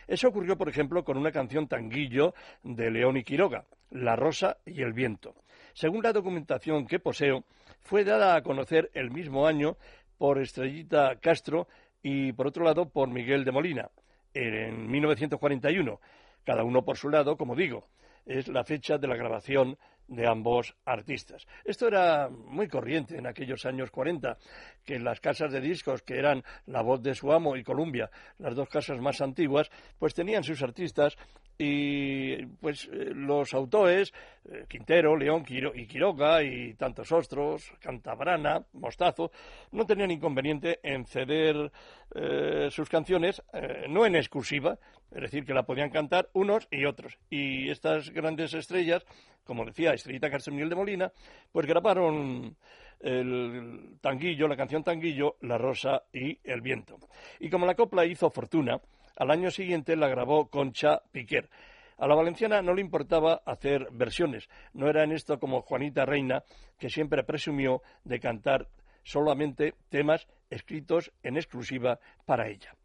Eso 0.07 0.29
ocurrió, 0.29 0.57
por 0.57 0.69
ejemplo, 0.69 1.03
con 1.03 1.17
una 1.17 1.31
canción 1.31 1.67
tanguillo 1.67 2.33
de 2.63 2.91
León 2.91 3.17
y 3.17 3.23
Quiroga, 3.23 3.65
La 3.91 4.15
Rosa 4.15 4.57
y 4.65 4.81
el 4.81 4.93
Viento. 4.93 5.35
Según 5.73 6.03
la 6.03 6.13
documentación 6.13 6.85
que 6.85 6.99
poseo, 6.99 7.43
fue 7.81 8.03
dada 8.03 8.35
a 8.35 8.41
conocer 8.41 8.89
el 8.93 9.11
mismo 9.11 9.47
año 9.47 9.77
por 10.17 10.39
Estrellita 10.39 11.17
Castro 11.19 11.67
y, 12.01 12.31
por 12.33 12.47
otro 12.47 12.63
lado, 12.63 12.87
por 12.87 13.09
Miguel 13.09 13.43
de 13.43 13.51
Molina, 13.51 13.89
en 14.33 14.89
1941, 14.89 15.99
cada 16.45 16.63
uno 16.63 16.85
por 16.85 16.97
su 16.97 17.09
lado, 17.09 17.35
como 17.35 17.55
digo. 17.55 17.87
Es 18.25 18.47
la 18.47 18.63
fecha 18.63 18.97
de 18.97 19.07
la 19.07 19.15
grabación 19.15 19.77
de 20.07 20.27
ambos 20.27 20.75
artistas. 20.85 21.47
Esto 21.63 21.87
era 21.87 22.29
muy 22.29 22.67
corriente 22.67 23.17
en 23.17 23.27
aquellos 23.27 23.65
años 23.65 23.91
40, 23.91 24.37
que 24.83 24.99
las 24.99 25.19
casas 25.19 25.51
de 25.51 25.61
discos, 25.61 26.01
que 26.01 26.17
eran 26.17 26.43
La 26.67 26.81
Voz 26.81 27.01
de 27.01 27.15
su 27.15 27.31
Amo 27.31 27.55
y 27.55 27.63
Columbia, 27.63 28.09
las 28.39 28.55
dos 28.55 28.69
casas 28.69 28.99
más 28.99 29.21
antiguas, 29.21 29.69
pues 29.97 30.13
tenían 30.13 30.43
sus 30.43 30.61
artistas 30.61 31.17
y 31.57 32.45
pues 32.45 32.89
eh, 32.91 33.11
los 33.13 33.53
autores, 33.53 34.13
eh, 34.49 34.65
Quintero, 34.67 35.15
León 35.15 35.45
y 35.47 35.87
Quiroga 35.87 36.43
y 36.43 36.73
tantos 36.73 37.11
otros, 37.11 37.71
Cantabrana, 37.79 38.63
Mostazo, 38.73 39.31
no 39.71 39.85
tenían 39.85 40.11
inconveniente 40.11 40.79
en 40.83 41.05
ceder 41.05 41.71
eh, 42.13 42.67
sus 42.69 42.89
canciones, 42.89 43.41
no 43.89 44.05
en 44.05 44.15
exclusiva, 44.15 44.77
es 45.11 45.21
decir, 45.21 45.45
que 45.45 45.53
la 45.53 45.63
podían 45.63 45.89
cantar 45.89 46.29
unos 46.33 46.67
y 46.71 46.85
otros. 46.85 47.17
Y 47.29 47.69
estas 47.69 48.09
grandes 48.09 48.53
estrellas, 48.53 49.05
como 49.43 49.65
decía 49.65 49.93
Estrellita 49.93 50.29
Castro 50.29 50.53
Miguel 50.53 50.69
de 50.69 50.75
Molina, 50.75 51.11
pues 51.51 51.65
grabaron 51.65 52.55
el 52.99 53.97
tanguillo, 54.01 54.47
la 54.47 54.57
canción 54.57 54.83
Tanguillo, 54.83 55.35
La 55.41 55.57
Rosa 55.57 56.03
y 56.11 56.39
El 56.43 56.61
Viento. 56.61 56.97
Y 57.39 57.49
como 57.49 57.65
la 57.65 57.75
copla 57.75 58.05
hizo 58.05 58.29
fortuna, 58.29 58.79
al 59.15 59.31
año 59.31 59.51
siguiente 59.51 59.95
la 59.95 60.07
grabó 60.07 60.49
Concha 60.49 61.01
Piquer. 61.11 61.49
A 61.97 62.07
la 62.07 62.15
valenciana 62.15 62.61
no 62.61 62.73
le 62.73 62.81
importaba 62.81 63.41
hacer 63.45 63.87
versiones, 63.91 64.49
no 64.73 64.89
era 64.89 65.03
en 65.03 65.13
esto 65.13 65.39
como 65.39 65.61
Juanita 65.61 66.05
Reina, 66.05 66.43
que 66.77 66.89
siempre 66.89 67.23
presumió 67.23 67.81
de 68.03 68.19
cantar 68.19 68.67
solamente 69.03 69.75
temas 69.89 70.27
escritos 70.49 71.13
en 71.23 71.37
exclusiva 71.37 71.99
para 72.25 72.49
ella. 72.49 72.75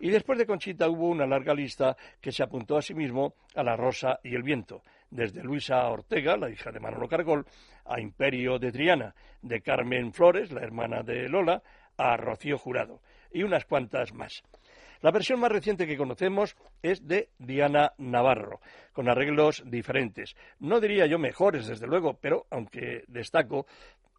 Y 0.00 0.10
después 0.10 0.38
de 0.38 0.46
Conchita 0.46 0.88
hubo 0.88 1.08
una 1.08 1.26
larga 1.26 1.54
lista 1.54 1.96
que 2.20 2.32
se 2.32 2.42
apuntó 2.42 2.76
a 2.76 2.82
sí 2.82 2.94
mismo 2.94 3.34
a 3.54 3.62
La 3.62 3.76
Rosa 3.76 4.20
y 4.22 4.34
el 4.34 4.42
Viento, 4.42 4.82
desde 5.10 5.42
Luisa 5.42 5.88
Ortega, 5.88 6.36
la 6.36 6.50
hija 6.50 6.70
de 6.70 6.80
Manolo 6.80 7.08
Cargol, 7.08 7.46
a 7.84 8.00
Imperio 8.00 8.58
de 8.58 8.72
Triana, 8.72 9.14
de 9.42 9.60
Carmen 9.60 10.12
Flores, 10.12 10.52
la 10.52 10.62
hermana 10.62 11.02
de 11.02 11.28
Lola, 11.28 11.62
a 11.96 12.16
Rocío 12.16 12.58
Jurado, 12.58 13.00
y 13.32 13.42
unas 13.42 13.64
cuantas 13.64 14.12
más. 14.12 14.42
La 15.00 15.12
versión 15.12 15.38
más 15.38 15.52
reciente 15.52 15.86
que 15.86 15.96
conocemos 15.96 16.56
es 16.82 17.06
de 17.06 17.28
Diana 17.38 17.92
Navarro, 17.98 18.60
con 18.92 19.08
arreglos 19.08 19.62
diferentes. 19.64 20.34
No 20.58 20.80
diría 20.80 21.06
yo 21.06 21.18
mejores, 21.18 21.68
desde 21.68 21.86
luego, 21.86 22.14
pero 22.14 22.46
aunque 22.50 23.04
destaco, 23.06 23.66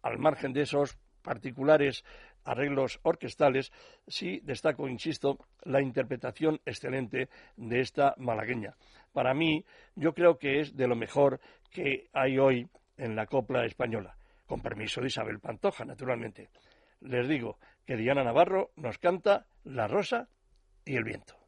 al 0.02 0.18
margen 0.18 0.54
de 0.54 0.62
esos 0.62 0.98
particulares 1.22 2.02
arreglos 2.44 3.00
orquestales, 3.02 3.72
sí 4.06 4.40
destaco, 4.42 4.88
insisto, 4.88 5.38
la 5.62 5.80
interpretación 5.80 6.60
excelente 6.64 7.28
de 7.56 7.80
esta 7.80 8.14
malagueña. 8.18 8.74
Para 9.12 9.34
mí, 9.34 9.64
yo 9.94 10.14
creo 10.14 10.38
que 10.38 10.60
es 10.60 10.76
de 10.76 10.86
lo 10.86 10.96
mejor 10.96 11.40
que 11.70 12.08
hay 12.12 12.38
hoy 12.38 12.68
en 12.96 13.16
la 13.16 13.26
copla 13.26 13.64
española, 13.64 14.16
con 14.46 14.60
permiso 14.60 15.00
de 15.00 15.08
Isabel 15.08 15.40
Pantoja, 15.40 15.84
naturalmente. 15.84 16.48
Les 17.00 17.28
digo 17.28 17.58
que 17.86 17.96
Diana 17.96 18.24
Navarro 18.24 18.70
nos 18.76 18.98
canta 18.98 19.46
La 19.64 19.88
Rosa 19.88 20.28
y 20.84 20.96
el 20.96 21.04
Viento. 21.04 21.39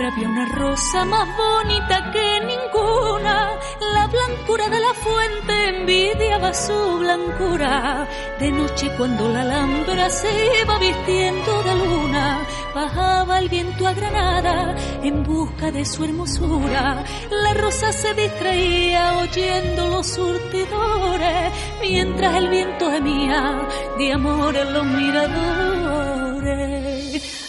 Había 0.00 0.28
una 0.28 0.46
rosa 0.46 1.04
más 1.04 1.28
bonita 1.36 2.10
que 2.12 2.40
ninguna. 2.40 3.50
La 3.92 4.06
blancura 4.06 4.68
de 4.68 4.80
la 4.80 4.94
fuente 4.94 5.68
envidiaba 5.68 6.54
su 6.54 6.98
blancura. 7.00 8.06
De 8.38 8.50
noche 8.50 8.90
cuando 8.96 9.28
la 9.28 9.42
Alhambra 9.42 10.08
se 10.08 10.28
iba 10.62 10.78
vistiendo 10.78 11.62
de 11.62 11.74
luna, 11.74 12.40
bajaba 12.74 13.38
el 13.40 13.48
viento 13.48 13.86
a 13.86 13.92
Granada 13.92 14.76
en 15.02 15.24
busca 15.24 15.70
de 15.72 15.84
su 15.84 16.04
hermosura. 16.04 17.04
La 17.30 17.54
rosa 17.54 17.92
se 17.92 18.14
distraía 18.14 19.18
oyendo 19.18 19.88
los 19.88 20.06
surtidores, 20.06 21.52
mientras 21.80 22.34
el 22.36 22.48
viento 22.48 22.90
gemía 22.90 23.68
de 23.98 24.12
amor 24.12 24.56
en 24.56 24.72
los 24.72 24.86
miradores. 24.86 26.77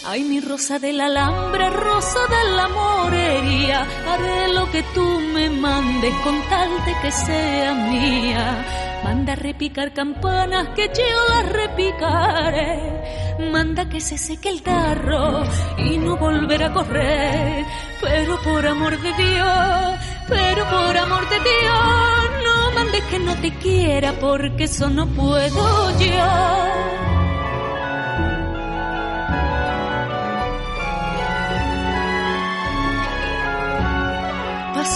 Ay, 0.02 0.24
mi 0.24 0.40
rosa 0.40 0.78
del 0.78 0.98
alambre, 0.98 1.68
rosa 1.68 2.20
de 2.26 2.50
la 2.56 2.68
morería, 2.68 3.86
haré 4.08 4.48
lo 4.54 4.70
que 4.70 4.82
tú 4.94 5.04
me 5.34 5.50
mandes 5.50 6.14
con 6.24 6.40
tal 6.48 6.70
de 6.86 6.94
que 7.02 7.10
sea 7.10 7.74
mía. 7.74 8.64
Manda 9.04 9.34
repicar 9.34 9.92
campanas 9.92 10.68
que 10.74 10.88
yo 10.88 11.04
las 11.28 11.52
repicaré. 11.52 13.38
Manda 13.52 13.88
que 13.90 14.00
se 14.00 14.16
seque 14.16 14.48
el 14.48 14.62
tarro 14.62 15.42
y 15.76 15.98
no 15.98 16.16
volver 16.16 16.64
a 16.64 16.72
correr. 16.72 17.66
Pero 18.00 18.40
por 18.42 18.66
amor 18.66 18.98
de 18.98 19.12
Dios, 19.12 19.98
pero 20.28 20.64
por 20.70 20.96
amor 20.96 21.28
de 21.28 21.40
Dios, 21.40 22.30
no 22.44 22.72
mandes 22.72 23.02
que 23.04 23.18
no 23.18 23.36
te 23.36 23.54
quiera 23.58 24.12
porque 24.14 24.64
eso 24.64 24.88
no 24.88 25.06
puedo 25.06 25.98
yo. 25.98 26.89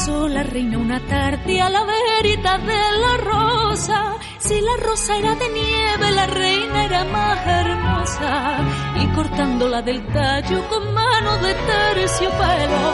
Pasó 0.05 0.29
la 0.29 0.43
reina 0.43 0.77
una 0.77 1.01
tarde 1.07 1.62
a 1.62 1.71
la 1.71 1.83
verita 1.83 2.59
de 2.59 2.83
la 3.01 3.17
rosa. 3.17 4.17
Si 4.38 4.61
la 4.61 4.77
rosa 4.77 5.17
era 5.17 5.35
de 5.35 5.49
nieve, 5.49 6.11
la 6.11 6.27
reina 6.27 6.85
era 6.85 7.05
más 7.05 7.38
hermosa. 7.47 8.59
Y 9.01 9.07
cortándola 9.14 9.81
del 9.81 10.07
tallo 10.09 10.69
con 10.69 10.93
mano 10.93 11.38
de 11.38 11.55
terciopelo, 11.55 12.93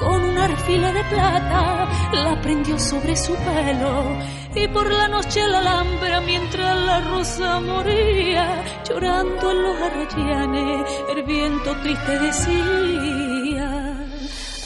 con 0.00 0.22
un 0.22 0.36
arfile 0.36 0.92
de 0.92 1.04
plata, 1.04 1.88
la 2.12 2.38
prendió 2.42 2.78
sobre 2.78 3.16
su 3.16 3.34
pelo. 3.36 4.18
Y 4.54 4.68
por 4.68 4.92
la 4.92 5.08
noche 5.08 5.40
la 5.48 5.62
lámpara, 5.62 6.20
mientras 6.20 6.76
la 6.76 7.00
rosa 7.00 7.60
moría, 7.60 8.62
llorando 8.86 9.50
en 9.50 9.62
los 9.62 9.76
arrayanes, 9.80 10.90
el 11.08 11.22
viento 11.22 11.74
triste 11.80 12.18
decía. 12.18 13.19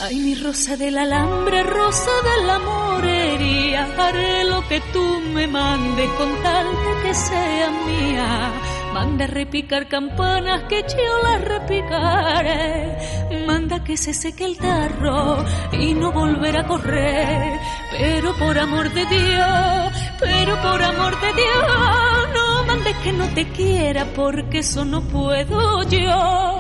Ay, 0.07 0.17
mi 0.21 0.35
rosa 0.35 0.77
del 0.77 0.99
alambre, 0.99 1.63
rosa 1.63 2.11
de 2.29 2.47
la 2.47 2.59
morería, 2.59 3.89
haré 3.97 4.45
lo 4.45 4.61
que 4.69 4.79
tú 4.93 5.03
me 5.33 5.47
mandes 5.47 6.11
con 6.19 6.43
tal 6.43 6.67
de 6.67 7.03
que 7.03 7.15
sea 7.15 7.71
mía. 7.87 8.53
Manda 8.93 9.27
repicar 9.27 9.89
campanas 9.89 10.65
que 10.65 10.83
yo 10.83 11.23
las 11.23 11.41
repicaré. 11.43 12.99
Manda 13.47 13.83
que 13.83 13.97
se 13.97 14.13
seque 14.13 14.45
el 14.45 14.59
tarro 14.59 15.43
y 15.73 15.95
no 15.95 16.13
volver 16.13 16.59
a 16.59 16.67
correr. 16.67 17.59
Pero 17.93 18.37
por 18.37 18.59
amor 18.59 18.93
de 18.93 19.07
Dios, 19.07 19.93
pero 20.21 20.61
por 20.61 20.83
amor 20.83 21.19
de 21.19 21.33
Dios, 21.33 22.29
no 22.35 22.65
mandes 22.67 22.97
que 22.99 23.13
no 23.13 23.27
te 23.29 23.49
quiera 23.53 24.05
porque 24.15 24.59
eso 24.59 24.85
no 24.85 25.01
puedo 25.01 25.83
yo. 25.85 26.59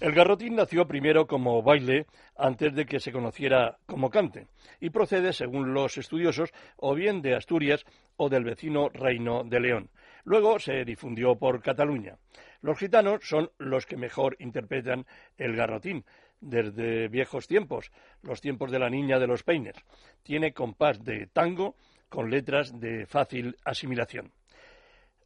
El 0.00 0.12
garrotín 0.12 0.54
nació 0.54 0.86
primero 0.86 1.26
como 1.26 1.60
baile 1.60 2.06
antes 2.36 2.72
de 2.72 2.86
que 2.86 3.00
se 3.00 3.10
conociera 3.10 3.78
como 3.84 4.10
cante 4.10 4.46
y 4.78 4.90
procede, 4.90 5.32
según 5.32 5.74
los 5.74 5.98
estudiosos, 5.98 6.52
o 6.76 6.94
bien 6.94 7.20
de 7.20 7.34
Asturias 7.34 7.84
o 8.16 8.28
del 8.28 8.44
vecino 8.44 8.90
Reino 8.90 9.42
de 9.42 9.58
León. 9.58 9.90
Luego 10.22 10.60
se 10.60 10.84
difundió 10.84 11.34
por 11.34 11.60
Cataluña. 11.60 12.16
Los 12.60 12.78
gitanos 12.78 13.22
son 13.24 13.50
los 13.58 13.86
que 13.86 13.96
mejor 13.96 14.36
interpretan 14.38 15.04
el 15.36 15.56
garrotín 15.56 16.04
desde 16.40 17.08
viejos 17.08 17.48
tiempos, 17.48 17.90
los 18.22 18.40
tiempos 18.40 18.70
de 18.70 18.78
la 18.78 18.90
niña 18.90 19.18
de 19.18 19.26
los 19.26 19.42
peines. 19.42 19.74
Tiene 20.22 20.52
compás 20.52 21.02
de 21.02 21.26
tango 21.26 21.74
con 22.08 22.30
letras 22.30 22.78
de 22.78 23.04
fácil 23.06 23.56
asimilación. 23.64 24.30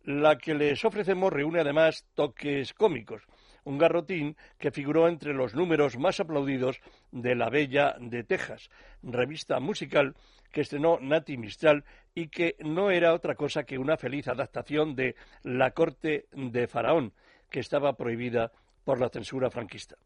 La 0.05 0.39
que 0.39 0.55
les 0.55 0.83
ofrecemos 0.83 1.31
reúne 1.31 1.61
además 1.61 2.07
toques 2.15 2.73
cómicos 2.73 3.23
un 3.65 3.79
garrotín 3.79 4.37
que 4.59 4.71
figuró 4.71 5.09
entre 5.09 5.35
los 5.35 5.55
números 5.55 5.99
más 5.99 6.21
aplaudidos 6.21 6.81
de 7.11 7.35
La 7.35 7.51
Bella 7.51 7.97
de 8.01 8.25
Texas, 8.25 8.71
revista 9.03 9.61
musical 9.61 10.15
que 10.51 10.63
estrenó 10.63 10.99
Nati 11.01 11.37
Mistral 11.37 11.85
y 12.15 12.29
que 12.29 12.57
no 12.61 12.91
era 12.91 13.15
otra 13.15 13.35
cosa 13.35 13.65
que 13.65 13.79
una 13.79 13.97
feliz 13.97 14.29
adaptación 14.29 14.95
de 14.95 15.17
La 15.43 15.71
corte 15.71 16.27
de 16.33 16.67
Faraón, 16.67 17.13
que 17.51 17.61
estaba 17.61 17.95
prohibida 17.95 18.53
por 18.85 19.01
la 19.01 19.09
censura 19.09 19.51
franquista. 19.51 19.97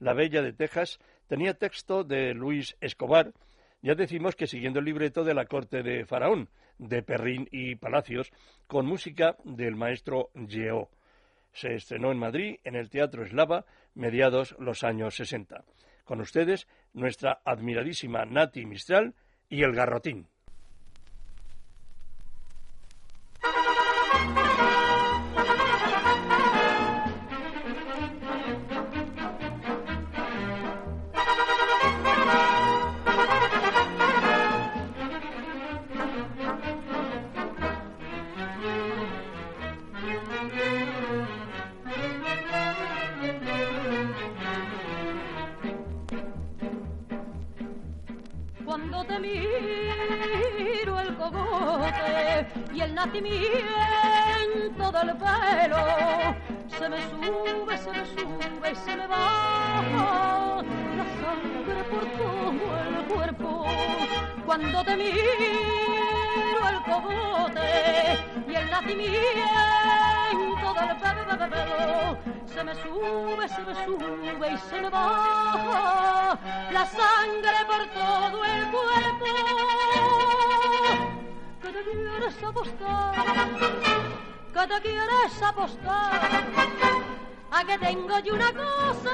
La 0.00 0.14
Bella 0.14 0.42
de 0.42 0.52
Texas 0.52 0.98
tenía 1.28 1.54
texto 1.54 2.04
de 2.04 2.34
Luis 2.34 2.76
Escobar, 2.80 3.32
ya 3.82 3.94
decimos 3.94 4.34
que 4.34 4.46
siguiendo 4.46 4.78
el 4.78 4.86
libreto 4.86 5.24
de 5.24 5.34
la 5.34 5.44
corte 5.44 5.82
de 5.82 6.06
Faraón, 6.06 6.48
de 6.78 7.02
Perrín 7.02 7.48
y 7.52 7.76
Palacios, 7.76 8.32
con 8.66 8.86
música 8.86 9.36
del 9.44 9.76
maestro 9.76 10.30
Geo 10.48 10.88
se 11.54 11.74
estrenó 11.74 12.12
en 12.12 12.18
Madrid 12.18 12.56
en 12.64 12.74
el 12.74 12.90
Teatro 12.90 13.24
Eslava 13.24 13.64
mediados 13.94 14.54
los 14.58 14.84
años 14.84 15.14
60. 15.14 15.64
Con 16.04 16.20
ustedes, 16.20 16.68
nuestra 16.92 17.40
admiradísima 17.44 18.26
Nati 18.26 18.66
Mistral 18.66 19.14
y 19.48 19.62
el 19.62 19.72
Garrotín. 19.72 20.28
Nacimiento 69.10 70.74
del 70.74 71.50
pelo 71.50 72.18
se 72.46 72.64
me 72.64 72.74
sube, 72.74 73.48
se 73.48 73.62
me 73.62 73.74
sube 73.84 74.52
y 74.52 74.58
se 74.58 74.80
me 74.80 74.90
baja 74.90 76.38
la 76.70 76.86
sangre 76.86 77.64
por 77.66 77.86
todo 77.88 78.44
el 78.44 78.70
cuerpo 78.70 79.24
que 81.62 81.72
te 81.72 81.82
quieres 81.90 82.44
apostar, 82.44 83.14
que 84.52 84.66
te 84.66 84.80
quieres 84.82 85.42
apostar, 85.42 86.20
a 87.50 87.64
que 87.64 87.78
tengo 87.78 88.18
yo 88.20 88.34
una 88.34 88.52
cosa 88.52 89.10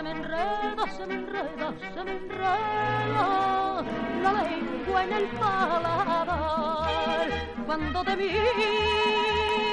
se 0.00 0.04
me 0.04 0.12
enreda, 0.12 0.86
se 0.96 1.06
me 1.06 1.14
enreda, 1.14 1.74
se 1.92 2.04
me 2.04 2.12
enreda 2.12 3.84
la 4.22 4.32
lengua 4.32 5.04
en 5.04 5.12
el 5.12 5.26
paladar. 5.26 7.28
Cuando 7.66 8.02
te 8.04 8.16
miro 8.16 8.32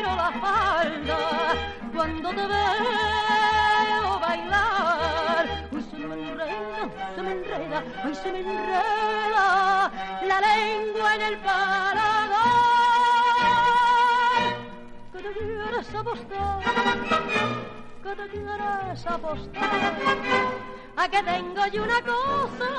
la 0.04 0.30
falda, 0.42 1.18
cuando 1.96 2.30
te 2.30 2.46
veo 2.46 4.20
bailar, 4.20 5.48
uy, 5.72 5.82
se 5.90 5.98
me 5.98 6.16
enreda, 6.16 6.90
se 7.16 7.22
me 7.22 7.32
enreda, 7.32 7.84
ay, 8.04 8.16
se 8.16 8.32
me 8.34 8.40
enreda 8.40 9.92
la 10.28 10.42
lengua 10.42 11.16
en 11.16 11.22
el 11.22 11.38
paladar. 11.38 12.28
Que 15.14 15.20
te 15.20 15.32
quieres 15.32 15.96
apostar, 15.96 16.60
que 18.08 18.16
te 18.16 18.30
quieres 18.30 19.06
apostar, 19.06 19.94
a 20.96 21.10
que 21.10 21.24
tengo 21.24 21.68
yo 21.74 21.84
una 21.84 22.02
cosa 22.02 22.70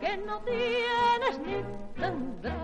que 0.00 0.16
no 0.16 0.40
tienes 0.40 1.38
ni 1.40 1.62
tendrás. 2.00 2.56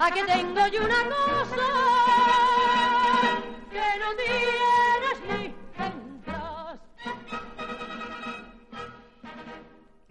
A 0.00 0.10
que 0.10 0.24
tengo 0.24 0.66
yo 0.66 0.84
una 0.84 1.04
cosa 1.04 1.68
que 3.70 3.98
no 4.00 4.16
tienes 4.16 4.37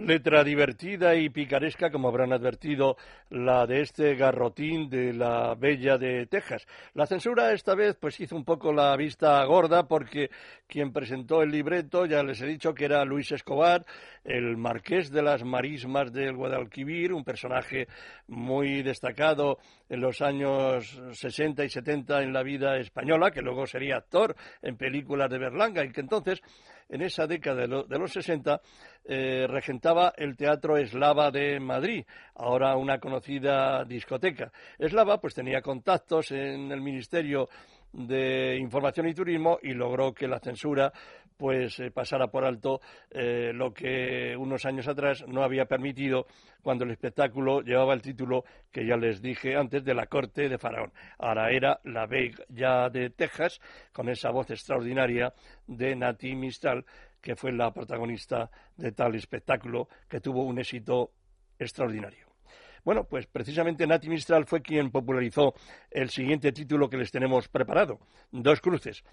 Letra 0.07 0.41
divertida 0.41 1.15
y 1.15 1.27
picaresca, 1.27 1.91
como 1.91 2.07
habrán 2.07 2.31
advertido, 2.31 2.95
la 3.29 3.67
de 3.67 3.81
este 3.81 4.15
garrotín 4.15 4.89
de 4.89 5.11
la 5.11 5.53
Bella 5.55 5.97
de 5.97 6.27
Texas. 6.27 6.65
La 6.93 7.05
censura 7.05 7.51
esta 7.51 7.75
vez 7.75 7.97
pues 7.99 8.17
hizo 8.21 8.37
un 8.37 8.45
poco 8.45 8.71
la 8.71 8.95
vista 8.95 9.43
gorda 9.43 9.85
porque 9.85 10.29
quien 10.65 10.93
presentó 10.93 11.41
el 11.41 11.51
libreto, 11.51 12.05
ya 12.05 12.23
les 12.23 12.39
he 12.39 12.47
dicho 12.47 12.73
que 12.73 12.85
era 12.85 13.03
Luis 13.03 13.33
Escobar, 13.33 13.85
el 14.23 14.55
marqués 14.55 15.11
de 15.11 15.21
las 15.21 15.43
marismas 15.43 16.13
del 16.13 16.37
Guadalquivir, 16.37 17.11
un 17.11 17.25
personaje 17.25 17.89
muy 18.27 18.83
destacado 18.83 19.57
en 19.89 19.99
los 19.99 20.21
años 20.21 21.01
60 21.11 21.65
y 21.65 21.69
70 21.69 22.23
en 22.23 22.31
la 22.31 22.43
vida 22.43 22.77
española, 22.77 23.31
que 23.31 23.41
luego 23.41 23.67
sería 23.67 23.97
actor 23.97 24.37
en 24.61 24.77
películas 24.77 25.29
de 25.29 25.37
Berlanga 25.37 25.83
y 25.83 25.91
que 25.91 25.99
entonces 25.99 26.41
en 26.89 27.01
esa 27.01 27.27
década 27.27 27.67
de, 27.67 27.99
los 27.99 28.11
60 28.11 28.61
eh, 29.05 29.45
regentaba 29.47 30.13
el 30.15 30.35
Teatro 30.35 30.77
Eslava 30.77 31.31
de 31.31 31.59
Madrid, 31.59 32.05
ahora 32.35 32.75
una 32.75 32.99
conocida 32.99 33.83
discoteca. 33.83 34.51
Eslava 34.77 35.19
pues 35.19 35.33
tenía 35.33 35.61
contactos 35.61 36.31
en 36.31 36.71
el 36.71 36.81
Ministerio 36.81 37.47
de 37.93 38.57
Información 38.57 39.07
y 39.07 39.13
Turismo 39.13 39.59
y 39.61 39.73
logró 39.73 40.13
que 40.13 40.27
la 40.27 40.39
censura 40.39 40.91
pues 41.37 41.79
eh, 41.79 41.91
pasara 41.91 42.27
por 42.27 42.43
alto 42.43 42.81
eh, 43.11 43.51
lo 43.53 43.73
que 43.73 44.35
unos 44.37 44.65
años 44.65 44.87
atrás 44.87 45.23
no 45.27 45.43
había 45.43 45.65
permitido 45.65 46.25
cuando 46.61 46.83
el 46.83 46.91
espectáculo 46.91 47.61
llevaba 47.61 47.93
el 47.93 48.01
título 48.01 48.43
que 48.71 48.85
ya 48.85 48.97
les 48.97 49.21
dije 49.21 49.55
antes 49.55 49.83
de 49.83 49.93
la 49.93 50.07
corte 50.07 50.49
de 50.49 50.57
Faraón. 50.57 50.91
Ahora 51.19 51.51
era 51.51 51.79
la 51.83 52.07
Bella 52.07 52.89
de 52.89 53.11
Texas 53.11 53.59
con 53.93 54.09
esa 54.09 54.31
voz 54.31 54.49
extraordinaria 54.49 55.33
de 55.67 55.95
Nati 55.95 56.35
Mistral 56.35 56.85
que 57.21 57.35
fue 57.35 57.51
la 57.51 57.71
protagonista 57.71 58.49
de 58.75 58.91
tal 58.91 59.15
espectáculo 59.15 59.87
que 60.07 60.19
tuvo 60.19 60.43
un 60.43 60.59
éxito 60.59 61.11
extraordinario. 61.59 62.27
Bueno, 62.83 63.03
pues 63.03 63.27
precisamente 63.27 63.85
Nati 63.85 64.07
Mistral 64.07 64.45
fue 64.45 64.61
quien 64.61 64.91
popularizó 64.91 65.53
el 65.91 66.09
siguiente 66.09 66.53
título 66.53 66.89
que 66.89 66.95
les 66.95 67.11
tenemos 67.11 67.49
preparado, 67.49 67.99
Dos 68.31 68.61
Cruces. 68.61 69.03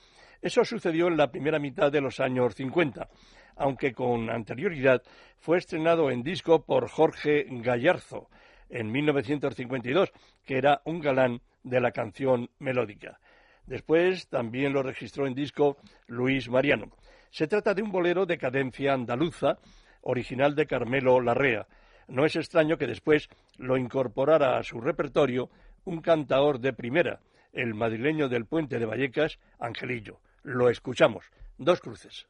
Eso 0.40 0.64
sucedió 0.64 1.08
en 1.08 1.16
la 1.16 1.30
primera 1.30 1.58
mitad 1.58 1.90
de 1.90 2.00
los 2.00 2.20
años 2.20 2.54
50, 2.54 3.08
aunque 3.56 3.92
con 3.92 4.30
anterioridad 4.30 5.02
fue 5.38 5.58
estrenado 5.58 6.10
en 6.10 6.22
disco 6.22 6.64
por 6.64 6.88
Jorge 6.88 7.46
Gallarzo 7.48 8.28
en 8.68 8.90
1952, 8.90 10.12
que 10.44 10.58
era 10.58 10.80
un 10.84 11.00
galán 11.00 11.40
de 11.62 11.80
la 11.80 11.92
canción 11.92 12.50
melódica. 12.58 13.18
Después 13.66 14.28
también 14.28 14.72
lo 14.72 14.82
registró 14.82 15.26
en 15.26 15.34
disco 15.34 15.78
Luis 16.06 16.48
Mariano. 16.48 16.90
Se 17.30 17.46
trata 17.46 17.74
de 17.74 17.82
un 17.82 17.90
bolero 17.90 18.26
de 18.26 18.38
cadencia 18.38 18.92
andaluza, 18.92 19.58
original 20.02 20.54
de 20.54 20.66
Carmelo 20.66 21.20
Larrea, 21.20 21.66
no 22.08 22.24
es 22.26 22.36
extraño 22.36 22.76
que 22.76 22.86
después 22.86 23.28
lo 23.56 23.76
incorporara 23.76 24.58
a 24.58 24.62
su 24.62 24.80
repertorio 24.80 25.48
un 25.84 26.00
cantaor 26.00 26.60
de 26.60 26.72
primera, 26.72 27.20
el 27.54 27.74
madrileño 27.74 28.28
del 28.28 28.46
puente 28.46 28.78
de 28.78 28.86
Vallecas, 28.86 29.38
Angelillo. 29.58 30.20
Lo 30.42 30.68
escuchamos. 30.68 31.24
Dos 31.56 31.80
cruces. 31.80 32.26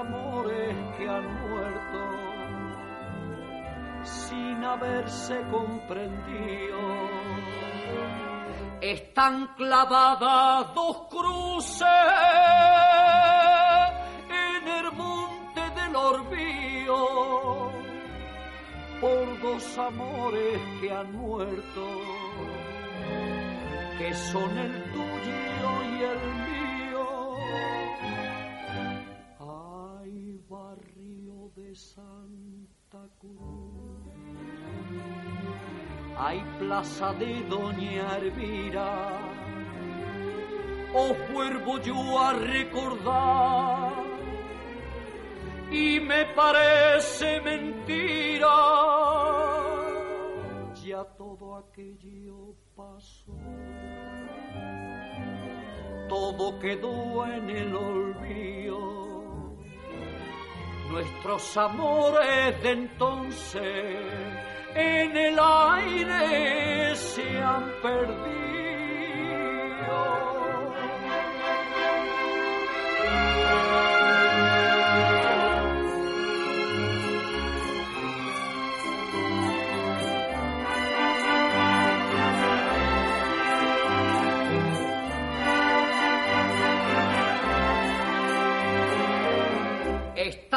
Amores 0.00 0.76
que 0.96 1.08
han 1.08 1.26
muerto 1.48 2.00
sin 4.02 4.64
haberse 4.64 5.42
comprendido 5.50 6.78
están 8.80 9.48
clavadas 9.56 10.74
dos 10.74 11.08
cruces 11.10 11.86
en 14.28 14.68
el 14.68 14.92
monte 14.92 15.60
del 15.80 15.96
Orbío 15.96 17.72
por 19.00 19.40
dos 19.40 19.78
amores 19.78 20.60
que 20.80 20.90
han 20.90 21.12
muerto, 21.12 21.86
que 23.96 24.12
son 24.14 24.58
el 24.58 24.82
tuyo 24.92 25.70
y 25.84 26.02
el 26.02 26.20
mío. 26.46 27.36
Barrio 30.58 31.52
de 31.54 31.72
Santa 31.72 33.02
Cruz 33.20 34.08
hay 36.16 36.40
plaza 36.58 37.12
de 37.14 37.44
Doña 37.44 38.16
Elvira. 38.16 39.20
Os 40.92 41.16
vuelvo 41.32 41.78
yo 41.78 42.18
a 42.18 42.32
recordar 42.32 43.92
y 45.70 46.00
me 46.00 46.24
parece 46.34 47.40
mentira. 47.40 48.56
Ya 50.84 51.04
todo 51.22 51.56
aquello 51.56 52.56
pasó, 52.74 53.32
todo 56.08 56.58
quedó 56.58 57.26
en 57.26 57.48
el 57.50 57.76
olvido. 57.76 59.07
Nuestros 60.90 61.56
amores 61.56 62.62
de 62.62 62.70
entonces 62.70 63.62
en 64.74 65.16
el 65.16 65.38
aire 65.38 66.96
se 66.96 67.42
han 67.42 67.70
perdido. 67.82 68.28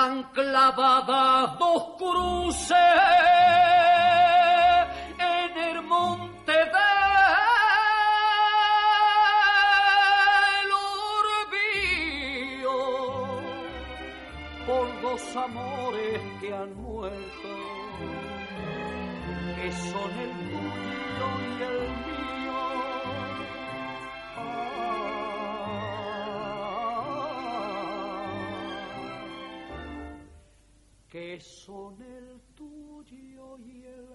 Están 0.02 0.24
clavadas 0.34 1.60
dos 1.60 1.84
cruces 2.00 3.22
amores 15.36 16.20
que 16.40 16.54
han 16.54 16.76
muerto, 16.82 17.50
que 19.56 19.72
son 19.72 20.12
el 20.26 20.32
tuyo 21.18 21.61
son 31.42 32.02
el 32.02 32.40
tuyo 32.56 33.58
y 33.60 33.86
el 33.86 34.12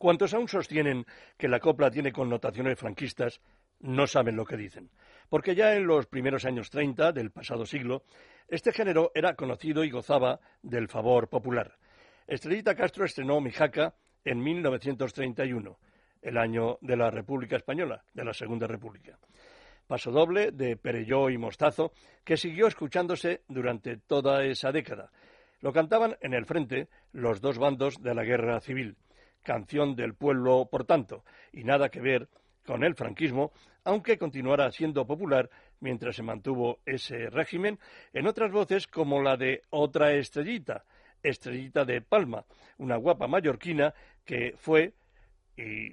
Cuantos 0.00 0.32
aún 0.32 0.48
sostienen 0.48 1.04
que 1.36 1.46
la 1.46 1.60
copla 1.60 1.90
tiene 1.90 2.10
connotaciones 2.10 2.78
franquistas, 2.78 3.42
no 3.80 4.06
saben 4.06 4.34
lo 4.34 4.46
que 4.46 4.56
dicen. 4.56 4.90
Porque 5.28 5.54
ya 5.54 5.74
en 5.74 5.86
los 5.86 6.06
primeros 6.06 6.46
años 6.46 6.70
30 6.70 7.12
del 7.12 7.30
pasado 7.30 7.66
siglo, 7.66 8.04
este 8.48 8.72
género 8.72 9.12
era 9.14 9.34
conocido 9.34 9.84
y 9.84 9.90
gozaba 9.90 10.40
del 10.62 10.88
favor 10.88 11.28
popular. 11.28 11.76
Estrellita 12.26 12.74
Castro 12.74 13.04
estrenó 13.04 13.42
Mijaca 13.42 13.94
en 14.24 14.42
1931, 14.42 15.78
el 16.22 16.38
año 16.38 16.78
de 16.80 16.96
la 16.96 17.10
República 17.10 17.56
Española, 17.56 18.02
de 18.12 18.24
la 18.24 18.34
Segunda 18.34 18.66
República. 18.66 19.18
Paso 19.86 20.10
doble 20.10 20.52
de 20.52 20.76
Perelló 20.76 21.30
y 21.30 21.38
Mostazo, 21.38 21.92
que 22.24 22.36
siguió 22.36 22.66
escuchándose 22.66 23.42
durante 23.48 23.96
toda 23.96 24.44
esa 24.44 24.70
década. 24.72 25.10
Lo 25.60 25.72
cantaban 25.72 26.16
en 26.20 26.34
el 26.34 26.46
frente 26.46 26.88
los 27.12 27.40
dos 27.40 27.58
bandos 27.58 28.00
de 28.00 28.14
la 28.14 28.24
guerra 28.24 28.60
civil 28.60 28.96
canción 29.42 29.96
del 29.96 30.14
pueblo, 30.14 30.68
por 30.70 30.84
tanto, 30.84 31.24
y 31.52 31.64
nada 31.64 31.88
que 31.88 32.00
ver 32.00 32.28
con 32.66 32.84
el 32.84 32.94
franquismo, 32.94 33.52
aunque 33.84 34.18
continuara 34.18 34.70
siendo 34.70 35.06
popular 35.06 35.50
mientras 35.80 36.16
se 36.16 36.22
mantuvo 36.22 36.80
ese 36.84 37.30
régimen, 37.30 37.78
en 38.12 38.26
otras 38.26 38.52
voces 38.52 38.86
como 38.86 39.22
la 39.22 39.36
de 39.36 39.62
otra 39.70 40.12
estrellita, 40.12 40.84
Estrellita 41.22 41.84
de 41.84 42.00
Palma, 42.00 42.46
una 42.78 42.96
guapa 42.96 43.26
mallorquina 43.26 43.92
que 44.24 44.54
fue, 44.56 44.92
y 45.56 45.92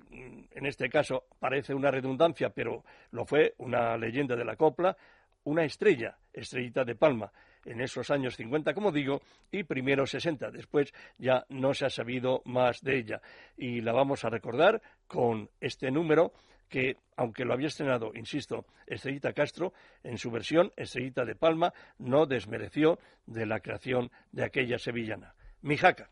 en 0.52 0.66
este 0.66 0.90
caso 0.90 1.26
parece 1.40 1.74
una 1.74 1.92
redundancia, 1.92 2.50
pero 2.50 2.84
lo 3.12 3.26
fue 3.26 3.54
una 3.58 3.98
leyenda 3.98 4.36
de 4.36 4.46
la 4.46 4.56
copla, 4.56 4.96
una 5.44 5.64
estrella, 5.64 6.18
Estrellita 6.34 6.84
de 6.84 6.96
Palma, 6.96 7.32
en 7.66 7.82
esos 7.82 8.12
años 8.12 8.36
50, 8.36 8.74
como 8.74 8.92
digo, 8.92 9.22
y 9.52 9.64
primero 9.64 10.06
60. 10.06 10.52
Después 10.52 10.94
ya 11.18 11.46
no 11.50 11.74
se 11.74 11.86
ha 11.86 11.90
sabido 11.90 12.42
más 12.46 12.82
de 12.82 12.98
ella. 12.98 13.22
Y 13.56 13.82
la 13.82 13.94
vamos 13.94 14.24
a 14.24 14.30
recordar 14.30 14.82
con 15.08 15.50
este 15.60 15.90
número 15.90 16.34
que, 16.70 16.98
aunque 17.16 17.46
lo 17.46 17.54
había 17.54 17.68
estrenado, 17.68 18.12
insisto, 18.14 18.66
Estrellita 18.86 19.34
Castro, 19.34 19.74
en 20.04 20.18
su 20.18 20.32
versión, 20.32 20.72
Estrellita 20.76 21.24
de 21.26 21.36
Palma, 21.36 21.74
no 21.98 22.26
desmereció 22.26 23.00
de 23.26 23.46
la 23.46 23.60
creación 23.60 24.12
de 24.32 24.46
aquella 24.46 24.78
sevillana. 24.78 25.34
Mijaca. 25.62 26.10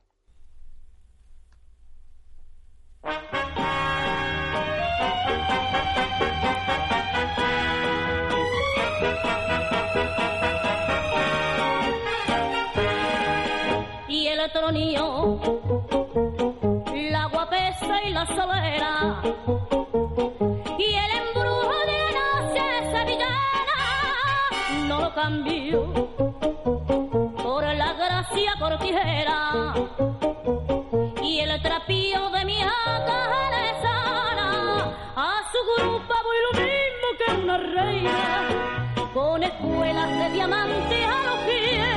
La 17.12 17.26
guapesa 17.28 18.04
y 18.04 18.12
la 18.12 18.26
solera, 18.26 19.22
y 20.78 20.94
el 20.94 21.12
embrujo 21.22 21.78
de 21.86 21.98
la 22.02 22.12
noche 22.20 22.64
no 24.88 25.02
lo 25.02 25.14
cambio 25.14 25.94
por 27.44 27.64
la 27.64 27.94
gracia 27.94 28.54
cortijera 28.60 29.74
con 39.62 39.72
escuelas 39.72 40.10
de 40.20 40.30
diamantes 40.32 41.06
a 41.06 41.24
los 41.24 41.40
pies 41.46 41.95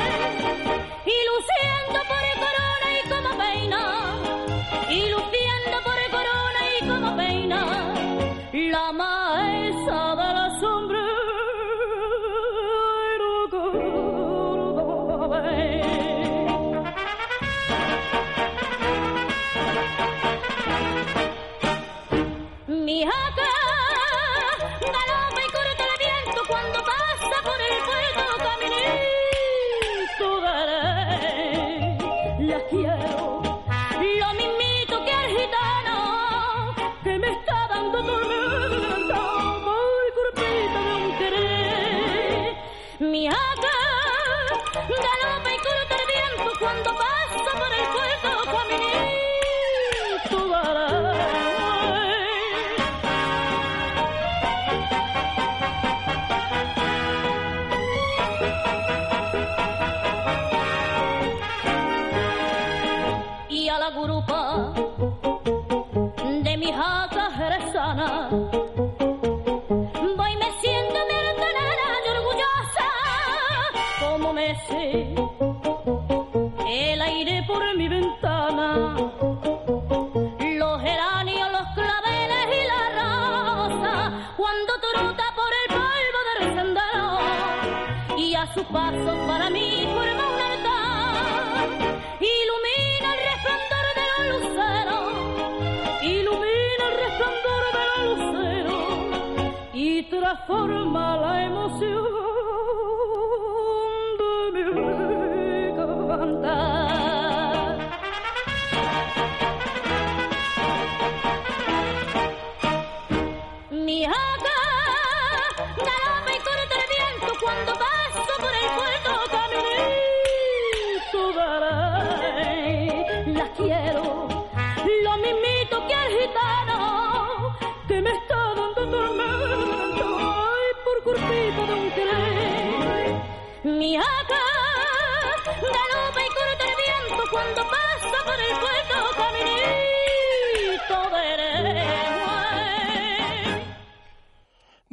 y 88.49 88.51
a 88.51 88.55
su 88.55 88.65
paso 88.65 89.27
para 89.27 89.51
mí 89.51 89.88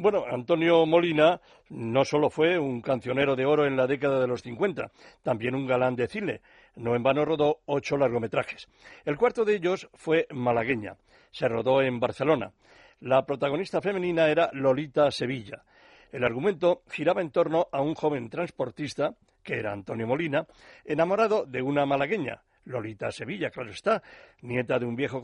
Bueno, 0.06 0.24
Antonio 0.30 0.86
Molina 0.86 1.41
no 1.70 2.06
solo 2.06 2.30
fue 2.30 2.60
un 2.60 2.80
cancionero 2.80 3.36
de 3.36 3.47
oro 3.47 3.66
en 3.66 3.76
la 3.76 3.88
década 3.88 4.20
de 4.20 4.28
los 4.28 4.43
50, 4.43 4.91
también 5.24 5.56
un 5.56 5.66
galán 5.66 5.95
de 5.95 6.08
cine. 6.08 6.41
No 6.76 6.95
en 6.95 7.01
vano 7.01 7.26
rodó 7.26 7.62
ocho 7.66 7.97
largometrajes. 7.97 8.68
El 9.03 9.18
cuarto 9.18 9.43
de 9.43 9.56
ellos 9.56 9.89
fue 9.95 10.28
Malagueña. 10.30 10.95
Se 11.32 11.47
rodó 11.47 11.82
en 11.82 11.99
Barcelona. 11.99 12.51
La 12.99 13.26
protagonista 13.26 13.82
femenina 13.82 14.28
era 14.28 14.51
Lolita 14.53 15.10
Sevilla. 15.10 15.64
El 16.12 16.24
argumento 16.24 16.84
giraba 16.88 17.24
en 17.24 17.32
torno 17.32 17.68
a 17.72 17.82
un 17.82 17.95
joven 17.95 18.30
transportista, 18.30 19.16
que 19.41 19.56
era 19.56 19.74
Antonio 19.74 20.06
Molina, 20.06 20.45
enamorado 20.86 21.47
de 21.47 21.64
una 21.64 21.88
malagueña, 21.88 22.43
Lolita 22.66 23.12
Sevilla, 23.12 23.49
claro 23.49 23.72
está, 23.72 24.03
nieta 24.41 24.78
de 24.78 24.86
un 24.86 24.95
viejo 24.95 25.20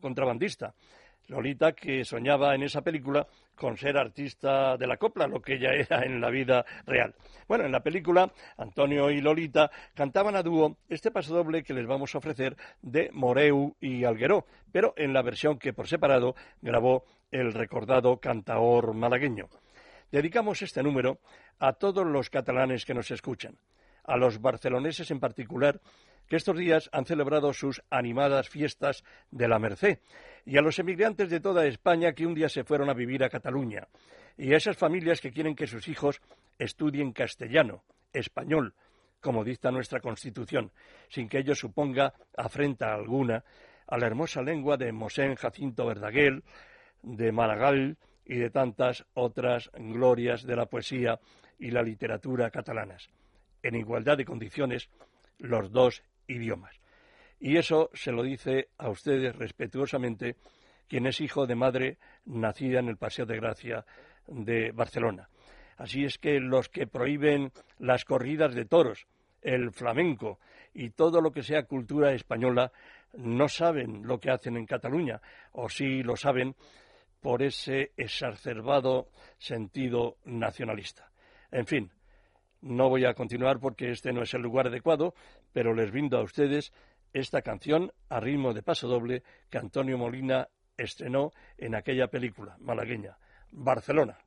contrabandista. 0.00 0.74
Lolita 1.28 1.72
que 1.72 2.04
soñaba 2.04 2.54
en 2.54 2.62
esa 2.62 2.82
película 2.82 3.26
con 3.54 3.76
ser 3.76 3.96
artista 3.96 4.76
de 4.76 4.86
la 4.86 4.96
copla, 4.96 5.26
lo 5.26 5.40
que 5.40 5.54
ella 5.54 5.72
era 5.74 6.04
en 6.04 6.20
la 6.20 6.30
vida 6.30 6.64
real. 6.86 7.14
Bueno, 7.46 7.64
en 7.64 7.72
la 7.72 7.82
película 7.82 8.32
Antonio 8.56 9.10
y 9.10 9.20
Lolita 9.20 9.70
cantaban 9.94 10.36
a 10.36 10.42
dúo 10.42 10.76
este 10.88 11.10
pasodoble 11.10 11.62
que 11.62 11.74
les 11.74 11.86
vamos 11.86 12.14
a 12.14 12.18
ofrecer 12.18 12.56
de 12.80 13.10
Moreu 13.12 13.76
y 13.80 14.04
Algueró, 14.04 14.46
pero 14.70 14.94
en 14.96 15.12
la 15.12 15.22
versión 15.22 15.58
que 15.58 15.72
por 15.72 15.88
separado 15.88 16.34
grabó 16.60 17.04
el 17.30 17.52
recordado 17.52 18.18
cantaor 18.18 18.94
malagueño. 18.94 19.48
Dedicamos 20.10 20.60
este 20.60 20.82
número 20.82 21.20
a 21.58 21.72
todos 21.72 22.06
los 22.06 22.28
catalanes 22.28 22.84
que 22.84 22.94
nos 22.94 23.10
escuchan, 23.10 23.56
a 24.04 24.16
los 24.16 24.40
barceloneses 24.40 25.10
en 25.10 25.20
particular, 25.20 25.80
que 26.32 26.36
estos 26.36 26.56
días 26.56 26.88
han 26.92 27.04
celebrado 27.04 27.52
sus 27.52 27.82
animadas 27.90 28.48
fiestas 28.48 29.04
de 29.30 29.48
la 29.48 29.58
Merced, 29.58 29.98
y 30.46 30.56
a 30.56 30.62
los 30.62 30.78
emigrantes 30.78 31.28
de 31.28 31.40
toda 31.40 31.66
España 31.66 32.14
que 32.14 32.24
un 32.24 32.32
día 32.32 32.48
se 32.48 32.64
fueron 32.64 32.88
a 32.88 32.94
vivir 32.94 33.22
a 33.22 33.28
Cataluña, 33.28 33.86
y 34.38 34.54
a 34.54 34.56
esas 34.56 34.78
familias 34.78 35.20
que 35.20 35.30
quieren 35.30 35.54
que 35.54 35.66
sus 35.66 35.88
hijos 35.88 36.22
estudien 36.58 37.12
castellano, 37.12 37.84
español, 38.14 38.72
como 39.20 39.44
dicta 39.44 39.70
nuestra 39.70 40.00
Constitución, 40.00 40.72
sin 41.10 41.28
que 41.28 41.40
ello 41.40 41.54
suponga 41.54 42.14
afrenta 42.34 42.94
alguna 42.94 43.44
a 43.86 43.98
la 43.98 44.06
hermosa 44.06 44.40
lengua 44.40 44.78
de 44.78 44.90
Mosén 44.90 45.34
Jacinto 45.34 45.84
Verdaguer, 45.84 46.42
de 47.02 47.30
Maragall 47.30 47.98
y 48.24 48.36
de 48.36 48.48
tantas 48.48 49.04
otras 49.12 49.70
glorias 49.74 50.44
de 50.44 50.56
la 50.56 50.64
poesía 50.64 51.20
y 51.58 51.72
la 51.72 51.82
literatura 51.82 52.50
catalanas, 52.50 53.10
en 53.62 53.74
igualdad 53.74 54.16
de 54.16 54.24
condiciones 54.24 54.88
los 55.38 55.70
dos 55.72 56.02
idiomas. 56.26 56.74
Y 57.40 57.56
eso 57.56 57.90
se 57.94 58.12
lo 58.12 58.22
dice 58.22 58.68
a 58.78 58.88
ustedes 58.88 59.34
respetuosamente 59.34 60.36
quien 60.88 61.06
es 61.06 61.20
hijo 61.20 61.46
de 61.46 61.54
madre 61.54 61.98
nacida 62.26 62.80
en 62.80 62.88
el 62.88 62.96
Paseo 62.96 63.26
de 63.26 63.36
Gracia 63.36 63.84
de 64.26 64.70
Barcelona. 64.72 65.28
Así 65.76 66.04
es 66.04 66.18
que 66.18 66.38
los 66.38 66.68
que 66.68 66.86
prohíben 66.86 67.50
las 67.78 68.04
corridas 68.04 68.54
de 68.54 68.66
toros, 68.66 69.06
el 69.40 69.72
flamenco 69.72 70.38
y 70.74 70.90
todo 70.90 71.20
lo 71.20 71.32
que 71.32 71.42
sea 71.42 71.64
cultura 71.64 72.12
española 72.12 72.70
no 73.14 73.48
saben 73.48 74.06
lo 74.06 74.18
que 74.20 74.30
hacen 74.30 74.56
en 74.56 74.66
Cataluña, 74.66 75.20
o 75.52 75.68
sí 75.68 76.02
lo 76.02 76.16
saben 76.16 76.54
por 77.20 77.42
ese 77.42 77.92
exacerbado 77.96 79.08
sentido 79.38 80.16
nacionalista. 80.24 81.10
En 81.50 81.66
fin, 81.66 81.90
no 82.62 82.88
voy 82.88 83.04
a 83.04 83.14
continuar 83.14 83.58
porque 83.58 83.90
este 83.90 84.12
no 84.12 84.22
es 84.22 84.32
el 84.34 84.42
lugar 84.42 84.68
adecuado, 84.68 85.14
pero 85.52 85.74
les 85.74 85.90
brindo 85.90 86.18
a 86.18 86.22
ustedes 86.22 86.72
esta 87.12 87.42
canción 87.42 87.92
a 88.08 88.20
ritmo 88.20 88.54
de 88.54 88.62
paso 88.62 88.88
doble 88.88 89.22
que 89.50 89.58
Antonio 89.58 89.98
Molina 89.98 90.48
estrenó 90.76 91.32
en 91.58 91.74
aquella 91.74 92.08
película 92.08 92.56
malagueña, 92.58 93.18
Barcelona. 93.50 94.18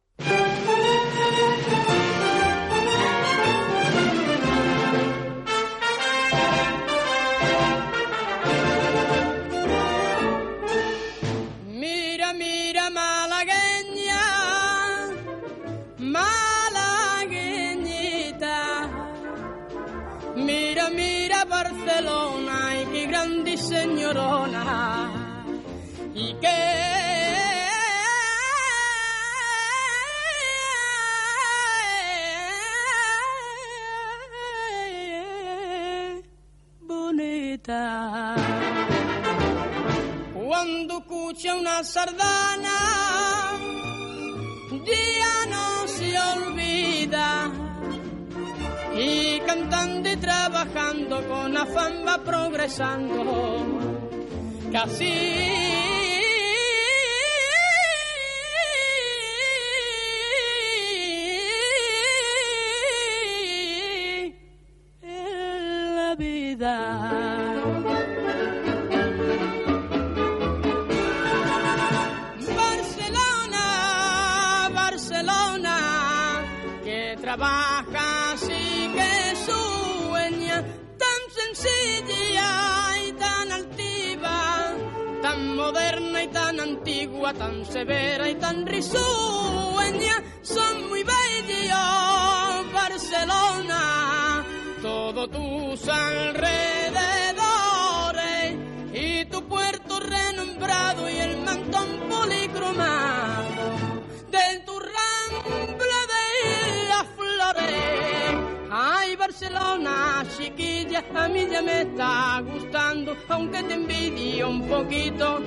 Y 26.14 26.34
qué 26.36 27.80
bonita. 36.80 38.36
Cuando 40.34 41.00
escucha 41.00 41.56
una 41.56 41.84
sardana, 41.84 42.70
ya 44.72 45.46
no 45.50 45.88
se 45.88 46.18
olvida. 46.18 47.52
Y 48.98 49.42
cantando 49.42 50.10
y 50.10 50.16
trabajando 50.16 51.28
con 51.28 51.58
afán 51.58 52.06
va 52.08 52.18
progresando. 52.24 53.75
Casi 54.76 55.75
tan 87.34 87.66
severa 87.66 88.30
y 88.30 88.36
tan 88.36 88.68
risueña, 88.68 90.24
son 90.44 90.90
muy 90.90 91.04
bellos, 91.04 92.72
Barcelona, 92.72 94.46
todos 94.82 95.32
tus 95.32 95.88
alrededores 95.90 96.96
y 98.94 99.26
tu 99.26 99.44
puerto 99.46 100.00
renombrado 100.00 101.10
y 101.10 101.18
el 101.18 101.38
mantón 101.42 101.88
policromado 102.08 103.72
de 104.30 104.60
tu 104.66 104.80
rambla 104.80 106.00
de 106.14 106.88
las 106.88 107.08
flores. 107.16 108.36
Ay, 108.70 109.16
Barcelona, 109.16 110.24
chiquilla, 110.38 111.04
a 111.16 111.28
mí 111.28 111.48
ya 111.50 111.62
me 111.64 111.82
está 111.82 112.40
gustando, 112.42 113.18
aunque 113.30 113.64
te 113.64 113.74
envidio 113.74 114.50
un 114.50 114.68
poquito 114.68 115.40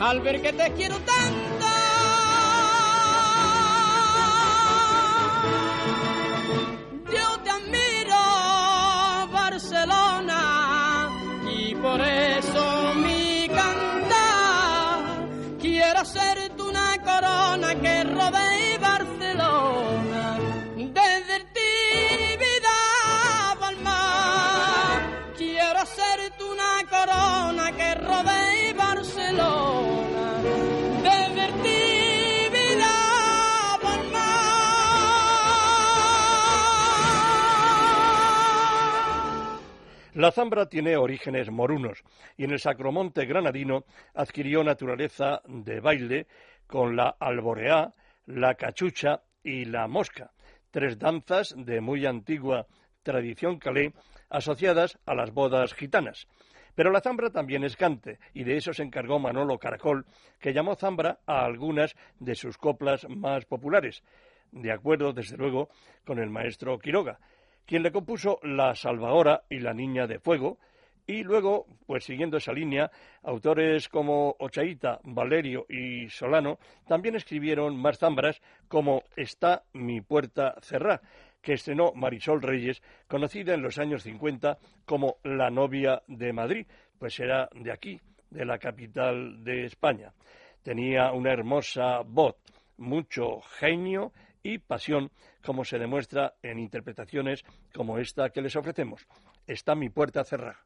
al 0.00 0.20
ver 0.20 0.42
que 0.42 0.52
te 0.52 0.72
quiero 0.72 0.96
tanto. 1.00 1.66
Yo 7.12 7.38
te 7.44 7.50
admiro, 7.50 8.16
Barcelona, 9.32 11.08
y 11.50 11.74
por 11.76 12.00
eso 12.00 12.94
mi 12.96 13.48
cantar 13.48 15.28
quiero 15.60 16.00
hacerte 16.00 16.62
una 16.62 16.96
corona 17.02 17.74
que 17.76 18.04
rodee 18.04 18.78
Barcelona. 18.78 20.38
Desde 20.76 21.44
Tibidabo 21.56 23.64
al 23.64 23.76
mar, 23.82 25.00
quiero 25.36 25.78
hacerte 25.78 26.44
una 26.44 26.82
corona 26.90 27.72
que 27.72 27.94
rodee 27.94 28.72
La 40.26 40.32
zambra 40.32 40.68
tiene 40.68 40.96
orígenes 40.96 41.52
morunos 41.52 42.02
y 42.36 42.42
en 42.42 42.50
el 42.50 42.58
Sacromonte 42.58 43.26
granadino 43.26 43.84
adquirió 44.12 44.64
naturaleza 44.64 45.40
de 45.46 45.78
baile 45.78 46.26
con 46.66 46.96
la 46.96 47.14
alboreá, 47.20 47.94
la 48.26 48.56
cachucha 48.56 49.22
y 49.44 49.66
la 49.66 49.86
mosca, 49.86 50.32
tres 50.72 50.98
danzas 50.98 51.54
de 51.56 51.80
muy 51.80 52.06
antigua 52.06 52.66
tradición 53.04 53.60
calé 53.60 53.92
asociadas 54.28 54.98
a 55.06 55.14
las 55.14 55.30
bodas 55.30 55.74
gitanas. 55.74 56.26
Pero 56.74 56.90
la 56.90 57.02
zambra 57.02 57.30
también 57.30 57.62
es 57.62 57.76
cante, 57.76 58.18
y 58.34 58.42
de 58.42 58.56
eso 58.56 58.72
se 58.72 58.82
encargó 58.82 59.20
Manolo 59.20 59.60
Caracol, 59.60 60.06
que 60.40 60.52
llamó 60.52 60.74
zambra 60.74 61.20
a 61.24 61.44
algunas 61.44 61.94
de 62.18 62.34
sus 62.34 62.58
coplas 62.58 63.06
más 63.08 63.44
populares, 63.44 64.02
de 64.50 64.72
acuerdo, 64.72 65.12
desde 65.12 65.36
luego, 65.36 65.68
con 66.04 66.18
el 66.18 66.30
maestro 66.30 66.80
Quiroga, 66.80 67.20
quien 67.66 67.82
le 67.82 67.92
compuso 67.92 68.38
La 68.42 68.74
Salvadora 68.74 69.42
y 69.50 69.58
La 69.58 69.74
Niña 69.74 70.06
de 70.06 70.18
Fuego, 70.20 70.58
y 71.06 71.22
luego, 71.22 71.66
pues 71.86 72.04
siguiendo 72.04 72.36
esa 72.36 72.52
línea, 72.52 72.90
autores 73.22 73.88
como 73.88 74.34
Ochaíta, 74.40 74.98
Valerio 75.04 75.64
y 75.68 76.08
Solano 76.08 76.58
también 76.88 77.14
escribieron 77.14 77.76
más 77.80 77.98
zambras 77.98 78.40
como 78.66 79.04
Está 79.14 79.62
mi 79.72 80.00
puerta 80.00 80.56
cerrada, 80.62 81.00
que 81.40 81.52
estrenó 81.52 81.92
Marisol 81.94 82.42
Reyes, 82.42 82.82
conocida 83.06 83.54
en 83.54 83.62
los 83.62 83.78
años 83.78 84.02
50 84.02 84.58
como 84.84 85.18
la 85.22 85.48
novia 85.48 86.02
de 86.08 86.32
Madrid, 86.32 86.66
pues 86.98 87.20
era 87.20 87.48
de 87.54 87.70
aquí, 87.70 88.00
de 88.30 88.44
la 88.44 88.58
capital 88.58 89.44
de 89.44 89.64
España. 89.64 90.12
Tenía 90.64 91.12
una 91.12 91.32
hermosa 91.32 92.00
voz, 92.04 92.34
mucho 92.78 93.40
genio 93.60 94.12
y 94.52 94.58
pasión, 94.58 95.10
como 95.44 95.64
se 95.64 95.78
demuestra 95.78 96.34
en 96.42 96.58
interpretaciones 96.58 97.44
como 97.74 97.98
esta 97.98 98.30
que 98.30 98.42
les 98.42 98.56
ofrecemos. 98.56 99.06
Está 99.46 99.74
mi 99.74 99.88
puerta 99.88 100.24
cerrada. 100.24 100.64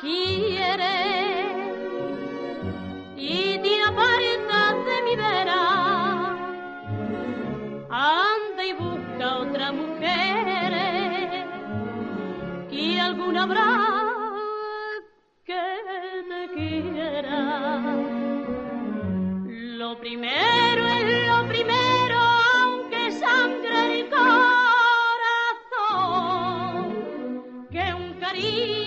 Quiere. 0.00 0.96
Y 3.16 3.58
te 3.58 3.82
apartas 3.82 4.84
de 4.86 5.02
mi 5.04 5.16
vera, 5.16 5.62
anda 7.90 8.64
y 8.64 8.72
busca 8.72 9.38
otra 9.38 9.72
mujer. 9.72 10.72
Y 12.70 12.98
alguna 12.98 13.42
habrá 13.42 13.90
que 15.44 15.62
te 16.30 16.48
quiera. 16.54 17.40
Lo 19.80 19.98
primero 19.98 20.86
es 20.86 21.28
lo 21.28 21.48
primero, 21.48 22.18
aunque 22.62 23.10
sangre 23.12 24.00
el 24.00 24.08
corazón 24.08 24.30
que 27.70 27.94
un 27.94 28.14
cariño 28.20 28.79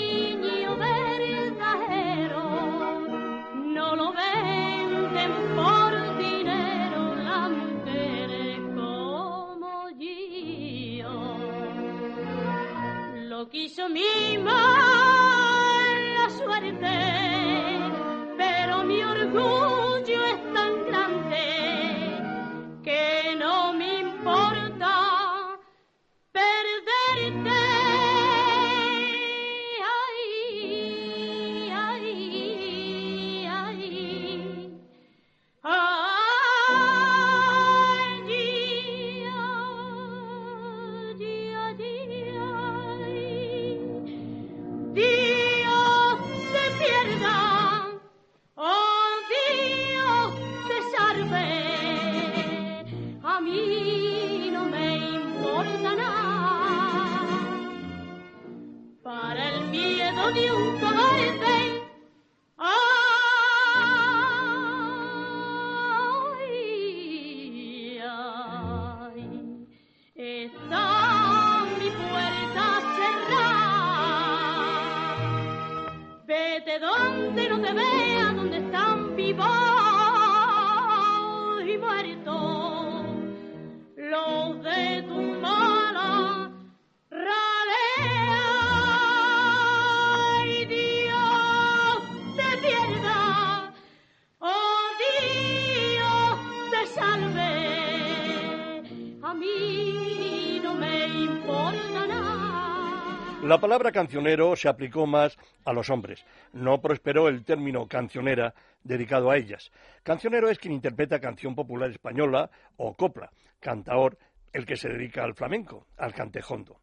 palabra 103.73 103.91
cancionero 103.91 104.55
se 104.55 104.69
aplicó 104.69 105.07
más 105.07 105.35
a 105.65 105.73
los 105.73 105.89
hombres. 105.89 106.23
No 106.51 106.79
prosperó 106.79 107.27
el 107.27 107.43
término 107.43 107.87
cancionera 107.87 108.53
dedicado 108.83 109.31
a 109.31 109.37
ellas. 109.37 109.71
Cancionero 110.03 110.47
es 110.47 110.59
quien 110.59 110.75
interpreta 110.75 111.19
canción 111.19 111.55
popular 111.55 111.89
española 111.89 112.51
o 112.77 112.93
copla. 112.93 113.31
Cantaor, 113.59 114.15
el 114.51 114.67
que 114.67 114.75
se 114.75 114.89
dedica 114.89 115.23
al 115.23 115.33
flamenco, 115.33 115.87
al 115.97 116.13
cantejondo. 116.13 116.81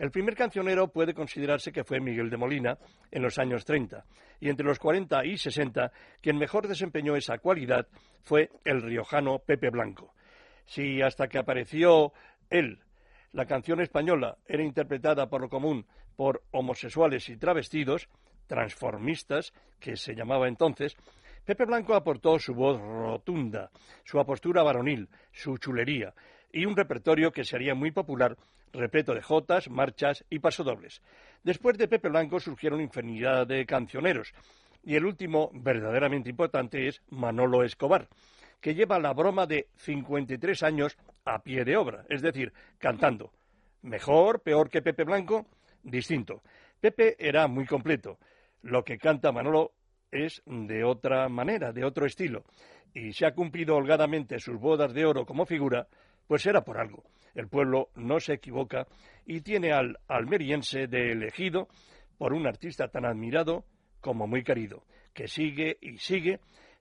El 0.00 0.10
primer 0.10 0.34
cancionero 0.34 0.88
puede 0.88 1.14
considerarse 1.14 1.70
que 1.70 1.84
fue 1.84 2.00
Miguel 2.00 2.28
de 2.28 2.36
Molina 2.36 2.76
en 3.12 3.22
los 3.22 3.38
años 3.38 3.64
30, 3.64 4.04
y 4.40 4.48
entre 4.48 4.66
los 4.66 4.80
40 4.80 5.24
y 5.24 5.38
60 5.38 5.92
quien 6.20 6.38
mejor 6.38 6.66
desempeñó 6.66 7.14
esa 7.14 7.38
cualidad 7.38 7.86
fue 8.22 8.50
el 8.64 8.82
riojano 8.82 9.38
Pepe 9.38 9.70
Blanco. 9.70 10.12
Si 10.66 11.02
hasta 11.02 11.28
que 11.28 11.38
apareció 11.38 12.12
él, 12.50 12.80
la 13.30 13.46
canción 13.46 13.80
española 13.80 14.36
era 14.46 14.64
interpretada 14.64 15.30
por 15.30 15.40
lo 15.40 15.48
común 15.48 15.86
por 16.16 16.42
homosexuales 16.50 17.28
y 17.28 17.36
travestidos, 17.36 18.08
transformistas, 18.46 19.52
que 19.80 19.96
se 19.96 20.14
llamaba 20.14 20.48
entonces, 20.48 20.96
Pepe 21.44 21.64
Blanco 21.64 21.94
aportó 21.94 22.38
su 22.38 22.54
voz 22.54 22.80
rotunda, 22.80 23.70
su 24.04 24.20
apostura 24.20 24.62
varonil, 24.62 25.08
su 25.32 25.58
chulería 25.58 26.14
y 26.52 26.66
un 26.66 26.76
repertorio 26.76 27.32
que 27.32 27.44
sería 27.44 27.74
muy 27.74 27.90
popular, 27.90 28.36
repleto 28.72 29.14
de 29.14 29.22
jotas, 29.22 29.68
marchas 29.68 30.24
y 30.30 30.38
pasodobles. 30.38 31.02
Después 31.42 31.76
de 31.78 31.88
Pepe 31.88 32.08
Blanco 32.08 32.38
surgieron 32.38 32.80
infinidad 32.80 33.46
de 33.46 33.66
cancioneros, 33.66 34.32
y 34.84 34.96
el 34.96 35.04
último, 35.04 35.50
verdaderamente 35.52 36.30
importante, 36.30 36.88
es 36.88 37.02
Manolo 37.08 37.62
Escobar, 37.62 38.08
que 38.60 38.74
lleva 38.74 38.98
la 38.98 39.12
broma 39.12 39.46
de 39.46 39.68
53 39.76 40.62
años 40.62 40.96
a 41.24 41.42
pie 41.42 41.64
de 41.64 41.76
obra, 41.76 42.04
es 42.08 42.22
decir, 42.22 42.52
cantando. 42.78 43.32
Mejor, 43.82 44.40
peor 44.40 44.70
que 44.70 44.82
Pepe 44.82 45.04
Blanco, 45.04 45.46
distinto. 45.82 46.42
Pepe 46.80 47.16
era 47.18 47.46
muy 47.48 47.66
completo. 47.66 48.18
Lo 48.62 48.84
que 48.84 48.98
canta 48.98 49.32
Manolo 49.32 49.72
es 50.10 50.42
de 50.46 50.84
otra 50.84 51.28
manera, 51.28 51.72
de 51.72 51.84
otro 51.84 52.06
estilo. 52.06 52.44
Y 52.94 53.12
si 53.12 53.24
ha 53.24 53.34
cumplido 53.34 53.76
holgadamente 53.76 54.38
sus 54.38 54.58
bodas 54.58 54.92
de 54.92 55.06
oro 55.06 55.24
como 55.24 55.46
figura, 55.46 55.88
pues 56.26 56.44
era 56.46 56.62
por 56.62 56.78
algo. 56.78 57.04
El 57.34 57.48
pueblo 57.48 57.88
no 57.94 58.20
se 58.20 58.34
equivoca 58.34 58.86
y 59.24 59.40
tiene 59.40 59.72
al 59.72 59.98
almeriense 60.08 60.86
de 60.86 61.12
elegido 61.12 61.68
por 62.18 62.34
un 62.34 62.46
artista 62.46 62.88
tan 62.88 63.06
admirado 63.06 63.64
como 64.00 64.26
muy 64.26 64.44
querido, 64.44 64.84
que 65.14 65.28
sigue 65.28 65.78
y 65.80 65.96
sigue 65.98 66.40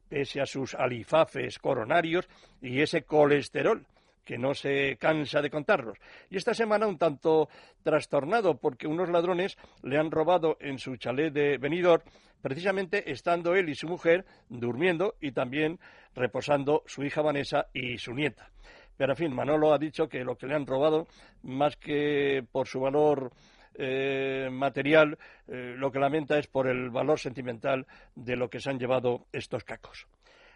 pese 0.09 0.41
a 0.41 0.45
sus 0.45 0.75
alifafes 0.75 1.57
coronarios 1.57 2.27
y 2.61 2.81
ese 2.81 3.03
colesterol 3.03 3.85
que 4.23 4.37
no 4.37 4.53
se 4.53 4.97
cansa 4.97 5.41
de 5.41 5.49
contarlos. 5.49 5.97
Y 6.29 6.37
esta 6.37 6.53
semana 6.53 6.87
un 6.87 6.97
tanto 6.97 7.49
trastornado 7.83 8.57
porque 8.57 8.87
unos 8.87 9.09
ladrones 9.09 9.57
le 9.83 9.97
han 9.97 10.11
robado 10.11 10.57
en 10.59 10.79
su 10.79 10.95
chalet 10.97 11.33
de 11.33 11.57
Benidorm, 11.57 12.03
precisamente 12.41 13.11
estando 13.11 13.55
él 13.55 13.69
y 13.69 13.75
su 13.75 13.87
mujer 13.87 14.25
durmiendo 14.49 15.15
y 15.19 15.31
también 15.31 15.79
reposando 16.15 16.83
su 16.85 17.03
hija 17.03 17.21
Vanessa 17.21 17.67
y 17.73 17.97
su 17.97 18.13
nieta. 18.13 18.49
Pero 18.97 19.13
en 19.13 19.17
fin, 19.17 19.33
Manolo 19.33 19.73
ha 19.73 19.79
dicho 19.79 20.07
que 20.07 20.23
lo 20.23 20.35
que 20.35 20.47
le 20.47 20.55
han 20.55 20.67
robado, 20.67 21.07
más 21.43 21.75
que 21.77 22.43
por 22.51 22.67
su 22.67 22.79
valor 22.79 23.31
eh, 23.73 24.49
material, 24.51 25.17
eh, 25.47 25.75
lo 25.77 25.91
que 25.91 25.99
lamenta 25.99 26.37
es 26.37 26.47
por 26.47 26.67
el 26.67 26.89
valor 26.89 27.19
sentimental 27.19 27.87
de 28.15 28.35
lo 28.35 28.49
que 28.49 28.59
se 28.59 28.69
han 28.69 28.77
llevado 28.77 29.25
estos 29.31 29.63
cacos. 29.63 30.07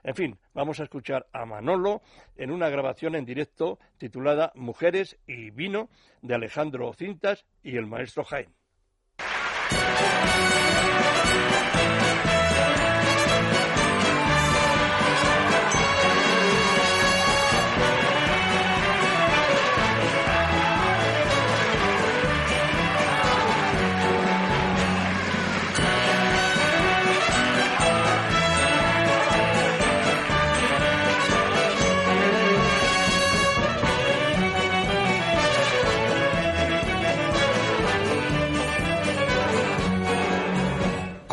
En 0.05 0.13
fin, 0.13 0.37
vamos 0.53 0.79
a 0.79 0.83
escuchar 0.83 1.25
a 1.33 1.47
Manolo 1.47 2.03
en 2.37 2.51
una 2.51 2.69
grabación 2.69 3.15
en 3.15 3.25
directo 3.25 3.79
titulada 3.97 4.51
Mujeres 4.53 5.17
y 5.25 5.49
Vino 5.49 5.89
de 6.21 6.35
Alejandro 6.35 6.93
Cintas 6.93 7.47
y 7.63 7.77
el 7.77 7.87
maestro 7.87 8.23
Jaén. 8.23 8.53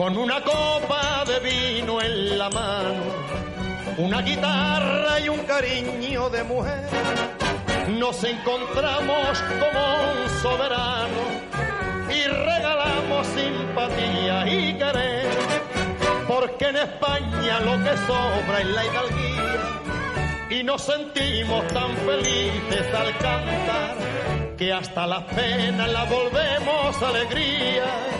Con 0.02 0.18
una 0.18 0.42
copa 0.42 1.22
de 1.24 1.38
vino 1.38 2.02
en 2.02 2.36
la 2.36 2.50
mano, 2.50 3.04
una 3.98 4.20
guitarra 4.20 5.20
y 5.20 5.28
un 5.28 5.38
cariño 5.44 6.28
de 6.28 6.42
mujer. 6.42 6.88
Nos 7.88 8.24
encontramos 8.24 9.40
como 9.60 9.80
un 10.10 10.42
soberano 10.42 11.22
y 12.10 12.24
regalamos 12.24 13.28
simpatía 13.28 14.44
y 14.48 14.74
querer, 14.76 15.28
porque 16.26 16.64
en 16.64 16.78
España 16.78 17.60
lo 17.60 17.74
que 17.84 17.96
sobra 17.98 18.60
es 18.60 18.66
la 18.66 18.84
hidalguía 18.84 19.60
y 20.50 20.64
nos 20.64 20.82
sentimos 20.82 21.64
tan 21.68 21.96
felices 21.98 22.92
al 22.92 23.16
cantar 23.18 23.96
que 24.58 24.72
hasta 24.72 25.06
la 25.06 25.24
pena 25.28 25.86
la 25.86 26.02
volvemos 26.06 27.00
alegría 27.00 28.11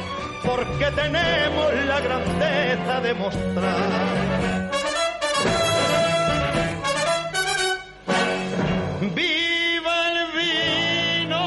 porque 0.44 0.90
tenemos 0.90 1.74
la 1.86 2.00
grandeza 2.00 3.00
de 3.00 3.14
mostrar. 3.14 4.22
Viva 9.14 9.96
el 10.10 10.18
vino 10.40 11.44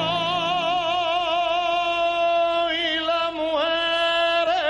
y 2.72 3.00
la 3.10 3.32
muere 3.32 4.66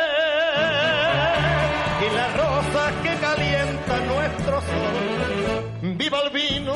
y 2.02 2.08
la 2.16 2.28
rosa 2.42 2.84
que 3.04 3.14
calienta 3.16 4.00
nuestro 4.00 4.62
sol. 4.62 5.98
Viva 5.98 6.20
el 6.22 6.30
vino 6.32 6.76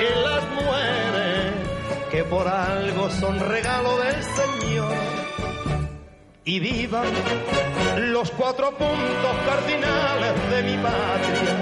y 0.00 0.08
las 0.24 0.42
mujeres 0.50 1.52
que 2.10 2.24
por 2.24 2.46
algo 2.48 3.10
son 3.10 3.38
regalo 3.40 3.98
del 3.98 4.22
Señor 4.22 4.65
y 6.46 6.60
vivan 6.60 7.08
los 8.12 8.30
cuatro 8.30 8.70
puntos 8.70 9.36
cardinales 9.46 10.50
de 10.50 10.62
mi 10.62 10.76
patria. 10.80 11.56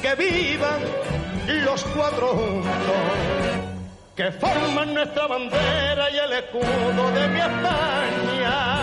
Que 0.00 0.14
vivan 0.14 0.80
los 1.62 1.84
cuatro 1.94 2.28
juntos 2.28 2.72
que 4.16 4.32
forman 4.32 4.94
nuestra 4.94 5.26
bandera 5.26 6.10
y 6.10 6.16
el 6.16 6.32
escudo 6.32 7.10
de 7.10 7.28
mi 7.28 7.38
España. 7.38 8.75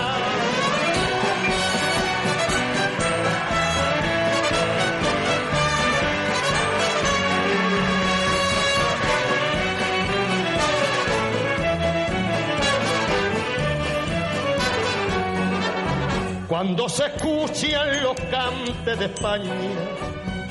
Cuando 16.64 16.88
se 16.88 17.08
escuchan 17.08 18.04
los 18.04 18.16
cantes 18.32 18.98
de 18.98 19.06
España, 19.08 19.52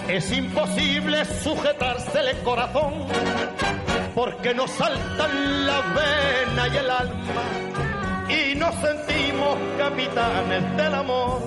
es 0.08 0.30
imposible 0.30 1.24
sujetarse 1.24 2.20
el 2.20 2.36
corazón, 2.42 3.06
porque 4.14 4.52
nos 4.52 4.70
saltan 4.72 5.66
la 5.66 5.80
vena 5.80 6.68
y 6.68 6.76
el 6.76 6.90
alma, 6.90 8.28
y 8.28 8.54
nos 8.56 8.74
sentimos 8.74 9.56
capitanes 9.78 10.76
del 10.76 10.94
amor. 10.94 11.40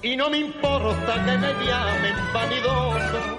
Y 0.00 0.16
no 0.16 0.30
me 0.30 0.38
importa 0.38 1.22
que 1.26 1.36
me 1.36 1.52
llamen 1.66 2.14
vanidoso, 2.32 3.38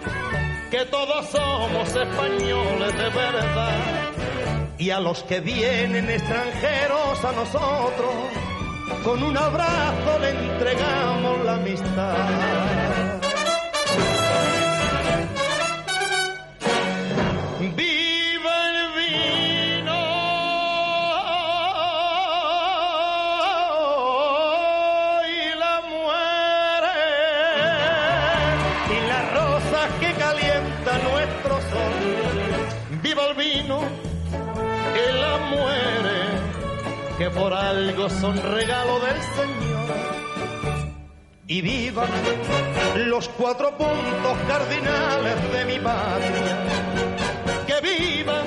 que 0.70 0.86
todos 0.92 1.26
somos 1.26 1.90
españoles 1.90 2.98
de 3.00 3.10
verdad. 3.10 3.80
Y 4.78 4.92
a 4.92 5.00
los 5.00 5.24
que 5.24 5.40
vienen 5.40 6.08
extranjeros 6.08 7.26
a 7.26 7.32
nosotros, 7.32 8.14
con 9.08 9.24
un 9.24 9.38
abrazo 9.38 10.20
le 10.20 10.32
entregamos 10.32 11.46
la 11.46 11.54
amistad. 11.54 13.07
Que 37.18 37.30
por 37.32 37.54
algo 37.54 38.10
son 38.10 38.38
regalo 38.38 39.00
del 39.00 39.22
Señor. 39.22 39.88
Y 41.48 41.62
vivan 41.62 42.10
los 43.06 43.30
cuatro 43.30 43.76
puntos 43.78 44.38
cardinales 44.48 45.52
de 45.52 45.66
mi 45.66 45.80
patria. 45.80 46.58
Que 47.66 47.82
vivan 47.82 48.46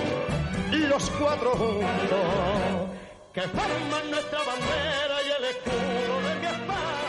los 0.89 1.11
cuatro 1.11 1.53
puntos 1.53 2.19
que 3.33 3.43
forman 3.43 4.11
nuestra 4.11 4.39
bandera 4.39 5.17
y 5.27 5.31
el 5.39 5.45
escudo 5.45 6.29
de 6.29 6.35
mi 6.41 6.47
España. 6.47 7.00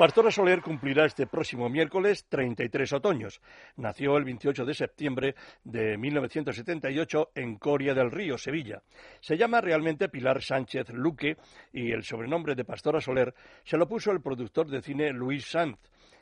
Pastora 0.00 0.30
Soler 0.30 0.62
cumplirá 0.62 1.04
este 1.04 1.26
próximo 1.26 1.68
miércoles 1.68 2.24
33 2.30 2.90
otoños. 2.94 3.42
Nació 3.76 4.16
el 4.16 4.24
28 4.24 4.64
de 4.64 4.72
septiembre 4.72 5.34
de 5.62 5.98
1978 5.98 7.32
en 7.34 7.58
Coria 7.58 7.92
del 7.92 8.10
Río, 8.10 8.38
Sevilla. 8.38 8.82
Se 9.20 9.36
llama 9.36 9.60
realmente 9.60 10.08
Pilar 10.08 10.42
Sánchez 10.42 10.88
Luque 10.94 11.36
y 11.70 11.92
el 11.92 12.02
sobrenombre 12.02 12.54
de 12.54 12.64
Pastora 12.64 13.02
Soler 13.02 13.34
se 13.62 13.76
lo 13.76 13.86
puso 13.86 14.10
el 14.10 14.22
productor 14.22 14.70
de 14.70 14.80
cine 14.80 15.12
Luis 15.12 15.44
Sanz 15.50 15.76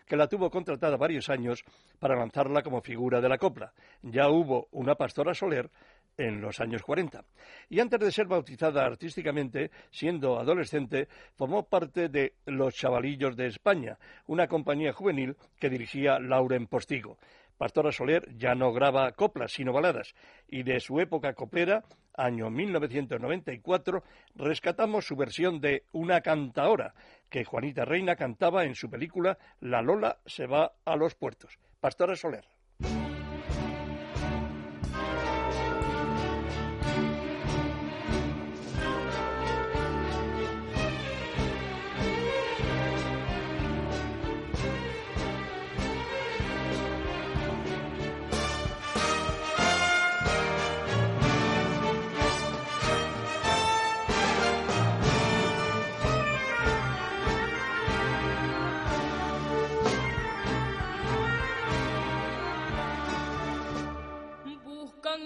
que 0.09 0.16
la 0.16 0.26
tuvo 0.26 0.51
contratada 0.51 0.97
varios 0.97 1.29
años 1.29 1.64
para 2.01 2.16
lanzarla 2.16 2.62
como 2.62 2.81
figura 2.81 3.20
de 3.20 3.29
la 3.29 3.39
copla. 3.39 3.72
Ya 4.03 4.29
hubo 4.29 4.68
una 4.72 4.95
Pastora 4.97 5.35
Soler 5.35 5.70
en 6.19 6.41
los 6.41 6.61
años 6.61 6.83
40. 6.83 7.25
Y 7.71 7.81
antes 7.81 8.01
de 8.01 8.12
ser 8.12 8.27
bautizada 8.27 8.85
artísticamente, 8.85 9.71
siendo 9.91 10.39
adolescente, 10.39 11.09
formó 11.35 11.62
parte 11.62 12.09
de 12.09 12.35
Los 12.45 12.75
Chavalillos 12.75 13.37
de 13.37 13.47
España, 13.47 13.97
una 14.27 14.49
compañía 14.49 14.93
juvenil 14.93 15.37
que 15.59 15.71
dirigía 15.71 16.19
Lauren 16.19 16.66
Postigo. 16.66 17.16
Pastora 17.57 17.91
Soler 17.91 18.37
ya 18.37 18.55
no 18.55 18.73
graba 18.73 19.11
coplas, 19.12 19.53
sino 19.53 19.73
baladas, 19.73 20.14
y 20.49 20.62
de 20.62 20.79
su 20.79 21.01
época 21.01 21.35
coplera, 21.35 21.85
año 22.14 22.51
1994, 22.51 24.05
rescatamos 24.37 25.07
su 25.07 25.16
versión 25.16 25.61
de 25.61 25.83
Una 25.93 26.21
cantaora, 26.21 26.95
que 27.29 27.45
Juanita 27.45 27.85
Reina 27.85 28.14
cantaba 28.14 28.64
en 28.64 28.77
su 28.77 28.89
película 28.89 29.39
La 29.61 29.83
Lola 29.83 30.19
se 30.25 30.47
va 30.47 30.73
a 30.85 30.97
los 30.97 31.16
puertos. 31.16 31.59
Pastora 31.81 32.14
Soler. 32.14 32.58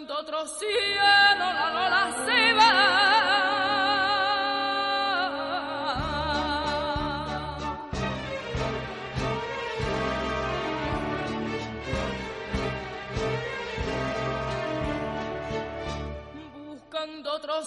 Buscando 0.03 0.20
otro 0.20 0.46
cielo, 0.48 0.72
la 1.38 1.70
lola 1.70 2.12
se 2.26 2.53
va. 2.55 2.70
Buscando 16.66 17.32
otro 17.32 17.64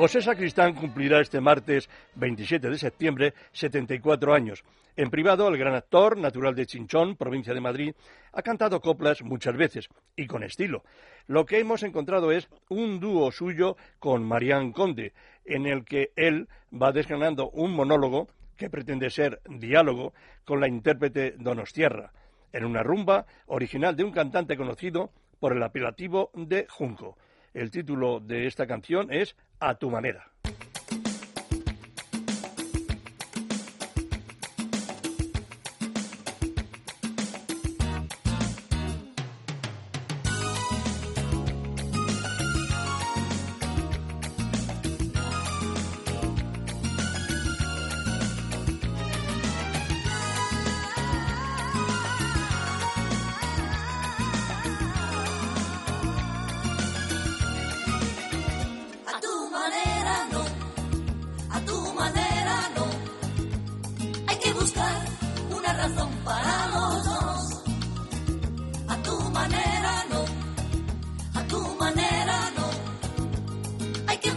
José 0.00 0.22
Sacristán 0.22 0.72
cumplirá 0.72 1.20
este 1.20 1.42
martes 1.42 1.90
27 2.14 2.70
de 2.70 2.78
septiembre 2.78 3.34
74 3.52 4.32
años. 4.32 4.64
En 4.96 5.10
privado, 5.10 5.46
el 5.46 5.58
gran 5.58 5.74
actor, 5.74 6.16
natural 6.16 6.54
de 6.54 6.64
Chinchón, 6.64 7.16
provincia 7.16 7.52
de 7.52 7.60
Madrid, 7.60 7.94
ha 8.32 8.40
cantado 8.40 8.80
coplas 8.80 9.22
muchas 9.22 9.54
veces 9.58 9.90
y 10.16 10.26
con 10.26 10.42
estilo. 10.42 10.84
Lo 11.26 11.44
que 11.44 11.58
hemos 11.58 11.82
encontrado 11.82 12.32
es 12.32 12.48
un 12.70 12.98
dúo 12.98 13.30
suyo 13.30 13.76
con 13.98 14.24
Marián 14.24 14.72
Conde, 14.72 15.12
en 15.44 15.66
el 15.66 15.84
que 15.84 16.12
él 16.16 16.48
va 16.72 16.92
desgranando 16.92 17.50
un 17.50 17.74
monólogo 17.74 18.28
que 18.56 18.70
pretende 18.70 19.10
ser 19.10 19.42
diálogo 19.50 20.14
con 20.46 20.60
la 20.60 20.68
intérprete 20.68 21.32
Donostierra, 21.32 22.10
en 22.54 22.64
una 22.64 22.82
rumba 22.82 23.26
original 23.48 23.94
de 23.96 24.04
un 24.04 24.12
cantante 24.12 24.56
conocido 24.56 25.10
por 25.40 25.54
el 25.54 25.62
apelativo 25.62 26.30
de 26.32 26.66
Junco. 26.70 27.18
El 27.52 27.70
título 27.70 28.20
de 28.20 28.46
esta 28.46 28.66
canción 28.66 29.12
es 29.12 29.36
A 29.58 29.74
tu 29.74 29.90
manera. 29.90 30.29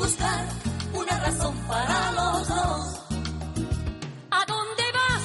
buscar 0.03 0.45
una 0.93 1.17
razón 1.19 1.55
para 1.67 2.11
los 2.11 2.47
dos. 2.47 2.85
¿A 4.31 4.41
dónde 4.53 4.85
vas? 4.99 5.23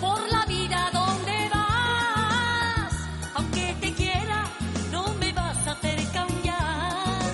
Por 0.00 0.20
la 0.34 0.44
vida, 0.46 0.86
¿a 0.86 0.90
dónde 0.90 1.38
vas? 1.54 2.92
Aunque 3.36 3.76
te 3.80 3.92
quiera, 3.94 4.44
no 4.90 5.14
me 5.20 5.32
vas 5.32 5.58
a 5.68 5.72
hacer 5.72 5.98
cambiar. 6.12 7.32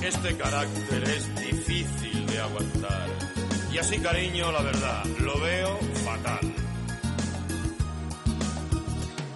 Este 0.00 0.36
carácter 0.36 1.02
es 1.16 1.24
difícil 1.46 2.26
de 2.26 2.38
aguantar. 2.40 3.08
Y 3.72 3.78
así, 3.78 3.98
cariño, 3.98 4.52
la 4.52 4.62
verdad, 4.62 5.04
lo 5.18 5.40
veo 5.40 5.78
fatal. 6.04 6.54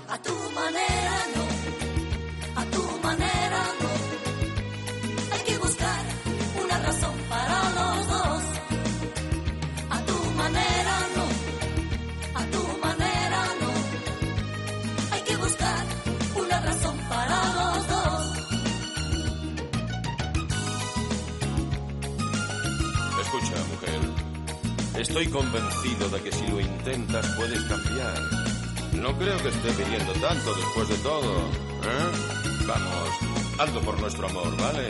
A 0.09 0.19
tu 0.19 0.35
manera. 0.55 1.22
Estoy 25.13 25.29
convencido 25.29 26.09
de 26.09 26.23
que 26.23 26.33
si 26.33 26.47
lo 26.47 26.59
intentas 26.59 27.27
puedes 27.37 27.63
cambiar. 27.65 28.19
No 28.95 29.15
creo 29.19 29.37
que 29.43 29.49
esté 29.49 29.71
pidiendo 29.73 30.11
tanto 30.15 30.55
después 30.55 30.89
de 30.89 30.97
todo. 31.03 31.39
¿eh? 31.43 32.65
Vamos, 32.67 33.09
hazlo 33.59 33.83
por 33.83 34.01
nuestro 34.01 34.27
amor, 34.27 34.57
¿vale? 34.57 34.89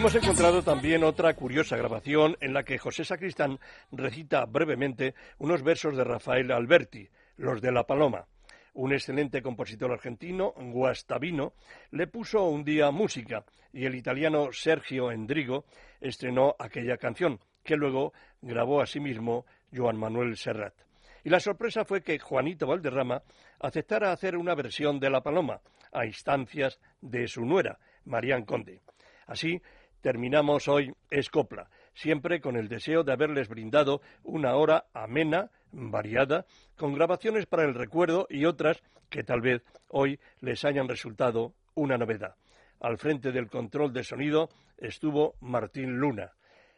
Hemos 0.00 0.14
encontrado 0.14 0.62
también 0.62 1.04
otra 1.04 1.34
curiosa 1.34 1.76
grabación 1.76 2.34
en 2.40 2.54
la 2.54 2.62
que 2.62 2.78
José 2.78 3.04
Sacristán 3.04 3.60
recita 3.92 4.46
brevemente 4.46 5.14
unos 5.36 5.62
versos 5.62 5.94
de 5.94 6.04
Rafael 6.04 6.50
Alberti, 6.52 7.06
los 7.36 7.60
de 7.60 7.70
La 7.70 7.84
Paloma. 7.84 8.26
Un 8.72 8.94
excelente 8.94 9.42
compositor 9.42 9.92
argentino, 9.92 10.54
Guastavino, 10.56 11.52
le 11.90 12.06
puso 12.06 12.44
un 12.44 12.64
día 12.64 12.90
música 12.90 13.44
y 13.74 13.84
el 13.84 13.94
italiano 13.94 14.48
Sergio 14.52 15.12
Endrigo 15.12 15.66
estrenó 16.00 16.56
aquella 16.58 16.96
canción, 16.96 17.38
que 17.62 17.76
luego 17.76 18.14
grabó 18.40 18.80
a 18.80 18.86
sí 18.86 19.00
mismo 19.00 19.44
Joan 19.70 19.98
Manuel 19.98 20.38
Serrat. 20.38 20.76
Y 21.24 21.28
la 21.28 21.40
sorpresa 21.40 21.84
fue 21.84 22.02
que 22.02 22.18
Juanito 22.18 22.66
Valderrama 22.66 23.22
aceptara 23.58 24.12
hacer 24.12 24.38
una 24.38 24.54
versión 24.54 24.98
de 24.98 25.10
La 25.10 25.20
Paloma, 25.20 25.60
a 25.92 26.06
instancias 26.06 26.80
de 27.02 27.28
su 27.28 27.44
nuera, 27.44 27.78
Marián 28.06 28.46
Conde. 28.46 28.80
Así, 29.26 29.62
terminamos 30.00 30.68
hoy 30.68 30.92
Escopla, 31.10 31.70
siempre 31.94 32.40
con 32.40 32.56
el 32.56 32.68
deseo 32.68 33.04
de 33.04 33.12
haberles 33.12 33.48
brindado 33.48 34.00
una 34.22 34.54
hora 34.56 34.86
amena, 34.92 35.50
variada, 35.72 36.46
con 36.76 36.94
grabaciones 36.94 37.46
para 37.46 37.64
el 37.64 37.74
recuerdo 37.74 38.26
y 38.28 38.44
otras 38.44 38.82
que 39.08 39.24
tal 39.24 39.40
vez 39.40 39.62
hoy 39.88 40.18
les 40.40 40.64
hayan 40.64 40.88
resultado 40.88 41.54
una 41.74 41.98
novedad. 41.98 42.36
Al 42.80 42.96
frente 42.96 43.32
del 43.32 43.48
control 43.48 43.92
de 43.92 44.04
sonido 44.04 44.48
estuvo 44.78 45.34
Martín 45.40 45.98
Luna. 45.98 46.32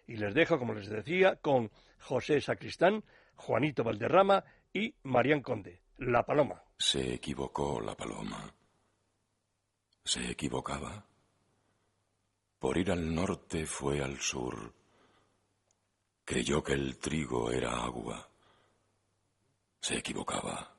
Y 0.06 0.16
les 0.16 0.34
dejo, 0.34 0.58
como 0.58 0.74
les 0.74 0.88
decía, 0.88 1.36
con 1.36 1.70
José 2.00 2.40
Sacristán, 2.40 3.04
Juanito 3.36 3.84
Valderrama 3.84 4.44
y 4.72 4.94
Marián 5.04 5.42
Conde, 5.42 5.80
La 5.98 6.24
Paloma. 6.24 6.62
Se 6.76 7.14
equivocó 7.14 7.80
la 7.80 7.94
paloma. 7.94 8.52
Se 10.04 10.32
equivocaba. 10.32 11.06
Por 12.62 12.78
ir 12.78 12.92
al 12.92 13.12
norte 13.12 13.66
fue 13.66 14.00
al 14.00 14.20
sur. 14.20 14.72
Creyó 16.24 16.62
que 16.62 16.74
el 16.74 16.96
trigo 16.96 17.50
era 17.50 17.82
agua. 17.82 18.30
Se 19.80 19.96
equivocaba. 19.98 20.71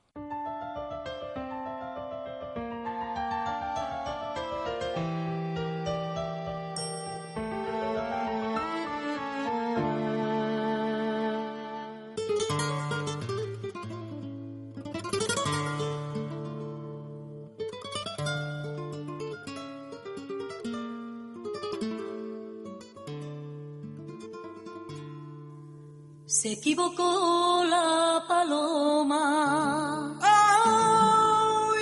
Equivocó 26.74 27.64
la 27.70 28.24
paloma. 28.26 30.18
Ay, 30.20 31.78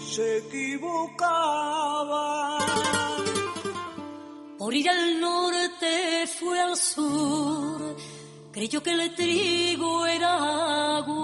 se 0.00 0.38
equivocaba. 0.38 1.78
Por 4.58 4.74
ir 4.74 4.90
al 4.90 5.20
norte 5.20 6.26
fue 6.26 6.60
al 6.60 6.76
sur. 6.76 7.96
Creyó 8.50 8.82
que 8.82 8.90
el 8.90 9.14
trigo 9.14 10.04
era 10.06 10.96
agua. 10.96 11.17